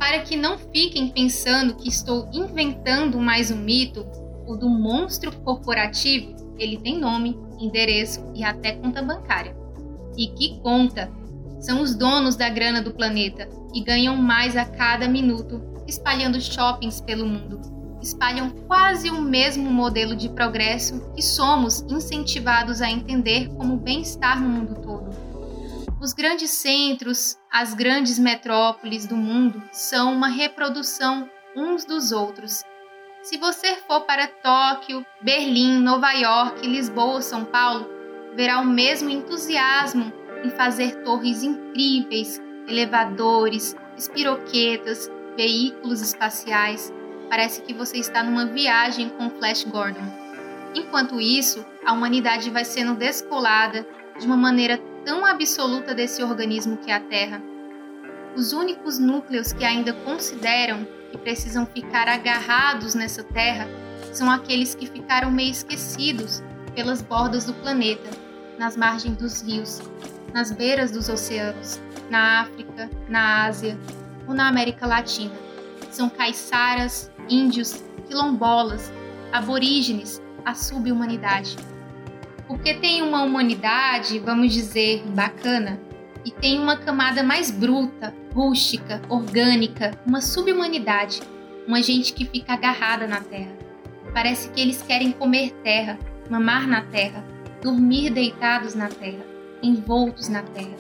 para 0.05 0.21
que 0.21 0.37
não 0.37 0.59
fiquem 0.59 1.09
pensando 1.09 1.77
que 1.77 1.89
estou 1.89 2.29
inventando 2.31 3.19
mais 3.19 3.51
um 3.51 3.57
mito, 3.57 4.07
o 4.47 4.55
do 4.55 4.69
monstro 4.69 5.35
corporativo, 5.41 6.35
ele 6.59 6.77
tem 6.77 6.99
nome, 6.99 7.41
endereço 7.59 8.23
e 8.35 8.45
até 8.45 8.73
conta 8.73 9.01
bancária. 9.01 9.57
E 10.15 10.27
que 10.27 10.61
conta! 10.61 11.11
São 11.59 11.81
os 11.81 11.95
donos 11.95 12.37
da 12.37 12.51
grana 12.51 12.83
do 12.83 12.93
planeta 12.93 13.49
e 13.73 13.83
ganham 13.83 14.15
mais 14.15 14.59
a 14.59 14.67
cada 14.67 15.09
minuto, 15.09 15.63
espalhando 15.89 16.39
shoppings 16.39 17.01
pelo 17.01 17.25
mundo. 17.25 17.63
Espalham 18.03 18.51
quase 18.69 19.09
o 19.09 19.23
mesmo 19.23 19.71
modelo 19.71 20.15
de 20.15 20.29
progresso 20.29 21.01
que 21.15 21.23
somos 21.23 21.81
incentivados 21.89 22.83
a 22.83 22.91
entender 22.91 23.49
como 23.57 23.79
bem-estar 23.79 24.39
no 24.39 24.51
mundo 24.51 24.75
todo. 24.83 24.94
Os 26.05 26.13
grandes 26.13 26.51
centros, 26.51 27.39
as 27.51 27.73
grandes 27.73 28.19
metrópoles 28.19 29.07
do 29.07 29.17
mundo 29.17 29.63
são 29.73 30.13
uma 30.13 30.29
reprodução 30.29 31.31
uns 31.57 31.87
dos 31.87 32.13
outros. 32.13 32.63
Se 33.23 33.39
você 33.39 33.77
for 33.89 34.03
para 34.03 34.27
Tóquio, 34.27 35.03
Berlim, 35.23 35.81
Nova 35.81 36.13
York, 36.13 36.67
Lisboa 36.67 37.15
ou 37.15 37.23
São 37.23 37.43
Paulo, 37.47 37.89
verá 38.37 38.61
o 38.61 38.67
mesmo 38.67 39.09
entusiasmo 39.09 40.13
em 40.45 40.51
fazer 40.51 41.03
torres 41.05 41.43
incríveis, 41.43 42.39
elevadores, 42.69 43.75
espiroquetas, 43.97 45.11
veículos 45.39 46.03
espaciais. 46.03 46.93
Parece 47.31 47.63
que 47.63 47.73
você 47.73 47.97
está 47.97 48.23
numa 48.23 48.45
viagem 48.45 49.09
com 49.09 49.31
Flash 49.31 49.65
Gordon. 49.65 50.05
Enquanto 50.75 51.19
isso, 51.19 51.65
a 51.83 51.95
humanidade 51.95 52.51
vai 52.51 52.67
sendo 52.67 52.95
descolada 52.95 53.87
de 54.21 54.27
uma 54.27 54.37
maneira 54.37 54.79
tão 55.05 55.25
absoluta 55.25 55.95
desse 55.95 56.23
organismo 56.23 56.79
que 56.79 56.91
é 56.91 56.95
a 56.95 57.01
Terra. 57.01 57.43
Os 58.35 58.53
únicos 58.53 58.99
núcleos 58.99 59.53
que 59.53 59.65
ainda 59.65 59.93
consideram 59.93 60.87
que 61.11 61.19
precisam 61.19 61.67
ficar 61.67 62.09
agarrados 62.09 62.95
nessa 62.95 63.23
Terra 63.23 63.69
são 64.13 64.31
aqueles 64.31 64.75
que 64.75 64.87
ficaram 64.87 65.31
meio 65.31 65.51
esquecidos 65.51 66.43
pelas 66.75 67.03
bordas 67.03 67.45
do 67.45 67.55
planeta, 67.55 68.11
nas 68.59 68.77
margens 68.77 69.17
dos 69.17 69.43
rios, 69.43 69.81
nas 70.33 70.51
beiras 70.51 70.91
dos 70.91 71.09
oceanos, 71.09 71.81
na 72.11 72.43
África, 72.43 72.91
na 73.09 73.45
Ásia 73.45 73.79
ou 74.27 74.35
na 74.35 74.49
América 74.49 74.87
Latina. 74.87 75.35
São 75.91 76.09
caiçaras, 76.09 77.11
índios, 77.29 77.85
quilombolas, 78.09 78.93
aborígenes, 79.33 80.21
a 80.45 80.55
subhumanidade. 80.55 81.57
Porque 82.47 82.75
tem 82.75 83.03
uma 83.03 83.23
humanidade, 83.23 84.19
vamos 84.19 84.53
dizer, 84.53 85.03
bacana, 85.09 85.81
e 86.25 86.31
tem 86.31 86.59
uma 86.59 86.77
camada 86.77 87.23
mais 87.23 87.51
bruta, 87.51 88.15
rústica, 88.35 89.01
orgânica, 89.09 89.93
uma 90.07 90.21
subhumanidade, 90.21 91.21
uma 91.67 91.83
gente 91.83 92.13
que 92.13 92.25
fica 92.25 92.55
agarrada 92.55 93.07
na 93.07 93.21
terra. 93.21 93.53
Parece 94.13 94.49
que 94.51 94.61
eles 94.61 94.83
querem 94.83 95.13
comer 95.13 95.53
terra, 95.63 95.99
mamar 96.31 96.67
na 96.67 96.83
terra, 96.83 97.25
dormir 97.63 98.11
deitados 98.11 98.75
na 98.75 98.89
terra, 98.89 99.25
envoltos 99.63 100.29
na 100.29 100.43
terra. 100.43 100.77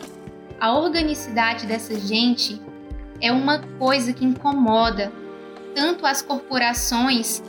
A 0.60 0.72
organicidade 0.72 1.66
dessa 1.66 1.98
gente 1.98 2.60
é 3.20 3.32
uma 3.32 3.58
coisa 3.58 4.12
que 4.12 4.24
incomoda 4.24 5.12
tanto 5.74 6.06
as 6.06 6.22
corporações 6.22 7.42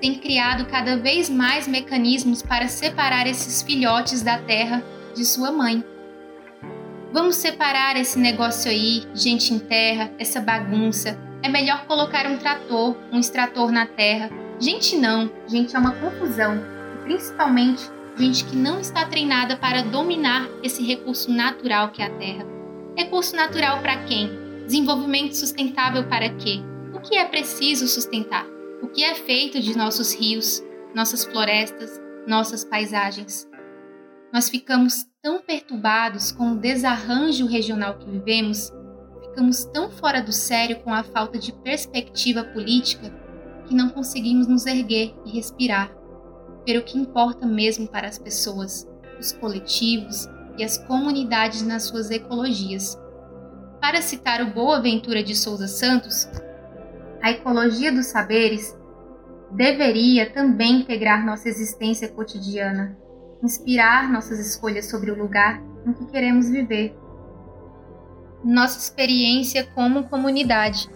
tem 0.00 0.14
criado 0.14 0.66
cada 0.66 0.96
vez 0.96 1.28
mais 1.28 1.66
mecanismos 1.66 2.42
para 2.42 2.68
separar 2.68 3.26
esses 3.26 3.62
filhotes 3.62 4.22
da 4.22 4.38
terra 4.38 4.82
de 5.14 5.24
sua 5.24 5.50
mãe. 5.50 5.84
Vamos 7.12 7.36
separar 7.36 7.96
esse 7.96 8.18
negócio 8.18 8.70
aí, 8.70 9.02
gente 9.14 9.52
em 9.52 9.58
terra, 9.58 10.12
essa 10.18 10.40
bagunça. 10.40 11.18
É 11.42 11.48
melhor 11.48 11.86
colocar 11.86 12.26
um 12.26 12.36
trator, 12.36 12.96
um 13.10 13.18
extrator 13.18 13.72
na 13.72 13.86
terra. 13.86 14.30
Gente 14.60 14.96
não, 14.96 15.30
gente 15.46 15.74
é 15.74 15.78
uma 15.78 15.92
confusão. 15.92 16.60
E 16.94 17.04
principalmente 17.04 17.82
gente 18.16 18.44
que 18.44 18.56
não 18.56 18.80
está 18.80 19.04
treinada 19.06 19.56
para 19.56 19.82
dominar 19.82 20.48
esse 20.62 20.84
recurso 20.84 21.30
natural 21.30 21.90
que 21.90 22.02
é 22.02 22.06
a 22.06 22.10
terra. 22.10 22.44
Recurso 22.96 23.34
natural 23.36 23.80
para 23.80 23.96
quem? 24.04 24.30
Desenvolvimento 24.66 25.34
sustentável 25.34 26.04
para 26.04 26.28
quê? 26.30 26.60
O 26.92 27.00
que 27.00 27.16
é 27.16 27.24
preciso 27.24 27.86
sustentar? 27.86 28.57
O 28.82 28.88
que 28.88 29.02
é 29.02 29.14
feito 29.14 29.60
de 29.60 29.76
nossos 29.76 30.14
rios, 30.14 30.62
nossas 30.94 31.24
florestas, 31.24 32.00
nossas 32.26 32.64
paisagens. 32.64 33.48
Nós 34.32 34.48
ficamos 34.48 35.06
tão 35.22 35.40
perturbados 35.40 36.30
com 36.30 36.52
o 36.52 36.56
desarranjo 36.56 37.46
regional 37.46 37.98
que 37.98 38.08
vivemos, 38.08 38.72
ficamos 39.22 39.64
tão 39.64 39.90
fora 39.90 40.22
do 40.22 40.32
sério 40.32 40.80
com 40.80 40.92
a 40.92 41.02
falta 41.02 41.38
de 41.38 41.52
perspectiva 41.52 42.44
política 42.44 43.12
que 43.66 43.74
não 43.74 43.88
conseguimos 43.90 44.46
nos 44.46 44.64
erguer 44.66 45.14
e 45.24 45.30
respirar, 45.30 45.90
ver 46.66 46.78
o 46.78 46.84
que 46.84 46.98
importa 46.98 47.46
mesmo 47.46 47.88
para 47.88 48.06
as 48.06 48.18
pessoas, 48.18 48.88
os 49.18 49.32
coletivos 49.32 50.28
e 50.56 50.64
as 50.64 50.78
comunidades 50.78 51.62
nas 51.62 51.84
suas 51.84 52.10
ecologias. 52.10 52.98
Para 53.80 54.02
citar 54.02 54.42
o 54.42 54.52
Boa 54.52 54.80
Ventura 54.80 55.22
de 55.22 55.34
Souza 55.36 55.68
Santos, 55.68 56.28
a 57.22 57.30
ecologia 57.30 57.92
dos 57.92 58.06
saberes 58.06 58.76
deveria 59.50 60.30
também 60.30 60.80
integrar 60.80 61.24
nossa 61.24 61.48
existência 61.48 62.08
cotidiana, 62.08 62.96
inspirar 63.42 64.10
nossas 64.10 64.38
escolhas 64.38 64.86
sobre 64.86 65.10
o 65.10 65.18
lugar 65.18 65.62
em 65.86 65.92
que 65.92 66.06
queremos 66.06 66.48
viver. 66.48 66.96
Nossa 68.44 68.78
experiência 68.78 69.64
como 69.74 70.08
comunidade. 70.08 70.88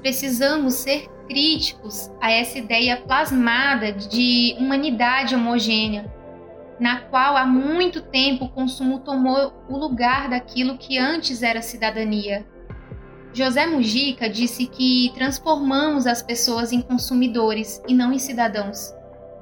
Precisamos 0.00 0.74
ser 0.74 1.08
críticos 1.28 2.10
a 2.20 2.30
essa 2.30 2.58
ideia 2.58 2.96
plasmada 2.96 3.92
de 3.92 4.56
humanidade 4.58 5.34
homogênea, 5.34 6.12
na 6.78 7.00
qual 7.00 7.36
há 7.36 7.46
muito 7.46 8.02
tempo 8.02 8.46
o 8.46 8.50
consumo 8.50 8.98
tomou 9.00 9.52
o 9.68 9.76
lugar 9.76 10.28
daquilo 10.28 10.76
que 10.76 10.98
antes 10.98 11.42
era 11.42 11.62
cidadania. 11.62 12.44
José 13.34 13.66
Mujica 13.66 14.28
disse 14.28 14.66
que 14.66 15.10
transformamos 15.14 16.06
as 16.06 16.22
pessoas 16.22 16.70
em 16.70 16.82
consumidores 16.82 17.82
e 17.88 17.94
não 17.94 18.12
em 18.12 18.18
cidadãos. 18.18 18.92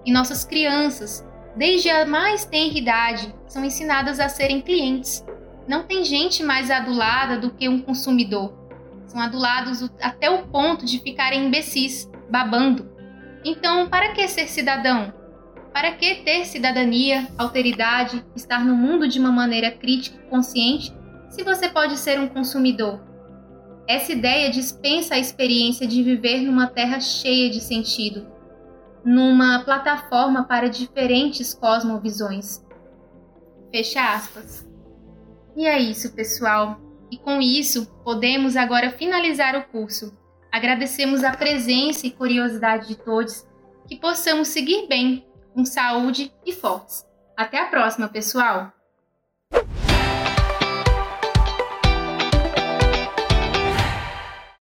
E 0.07 0.13
nossas 0.13 0.45
crianças, 0.45 1.27
desde 1.57 1.91
a 1.91 2.07
mais 2.07 2.45
tenra 2.45 2.79
idade, 2.79 3.35
são 3.49 3.65
ensinadas 3.65 4.21
a 4.21 4.29
serem 4.29 4.61
clientes. 4.61 5.27
Não 5.67 5.83
tem 5.83 6.05
gente 6.05 6.43
mais 6.45 6.71
adulada 6.71 7.37
do 7.37 7.51
que 7.51 7.69
um 7.69 7.83
consumidor. 7.83 8.55
São 9.07 9.21
adulados 9.21 9.91
até 10.01 10.31
o 10.31 10.47
ponto 10.47 10.87
de 10.87 11.01
ficarem 11.01 11.47
imbecis, 11.47 12.09
babando. 12.31 12.89
Então, 13.45 13.89
para 13.89 14.13
que 14.13 14.29
ser 14.29 14.47
cidadão? 14.47 15.13
Para 15.73 15.93
que 15.93 16.17
ter 16.17 16.45
cidadania, 16.45 17.27
alteridade, 17.37 18.25
estar 18.37 18.65
no 18.65 18.77
mundo 18.77 19.09
de 19.09 19.19
uma 19.19 19.33
maneira 19.33 19.73
crítica 19.73 20.17
e 20.17 20.31
consciente, 20.31 20.95
se 21.29 21.43
você 21.43 21.69
pode 21.69 21.97
ser 21.97 22.21
um 22.21 22.29
consumidor? 22.29 23.10
Essa 23.91 24.13
ideia 24.13 24.49
dispensa 24.53 25.17
a 25.17 25.19
experiência 25.19 25.85
de 25.85 26.01
viver 26.01 26.43
numa 26.43 26.69
terra 26.69 27.01
cheia 27.01 27.51
de 27.51 27.61
sentido, 27.61 28.25
numa 29.05 29.65
plataforma 29.65 30.45
para 30.45 30.71
diferentes 30.71 31.53
cosmovisões. 31.53 32.65
Fecha 33.73 34.15
aspas. 34.15 34.65
E 35.57 35.67
é 35.67 35.77
isso, 35.77 36.15
pessoal. 36.15 36.81
E 37.11 37.19
com 37.19 37.43
isso, 37.43 37.85
podemos 38.05 38.57
agora 38.57 38.93
finalizar 38.93 39.57
o 39.57 39.65
curso. 39.65 40.17
Agradecemos 40.53 41.25
a 41.25 41.37
presença 41.37 42.07
e 42.07 42.13
curiosidade 42.13 42.87
de 42.87 42.95
todos, 42.95 43.45
que 43.89 43.97
possamos 43.97 44.47
seguir 44.47 44.87
bem, 44.87 45.27
com 45.53 45.65
saúde 45.65 46.33
e 46.47 46.53
fortes. 46.53 47.05
Até 47.37 47.61
a 47.61 47.67
próxima, 47.67 48.07
pessoal! 48.07 48.73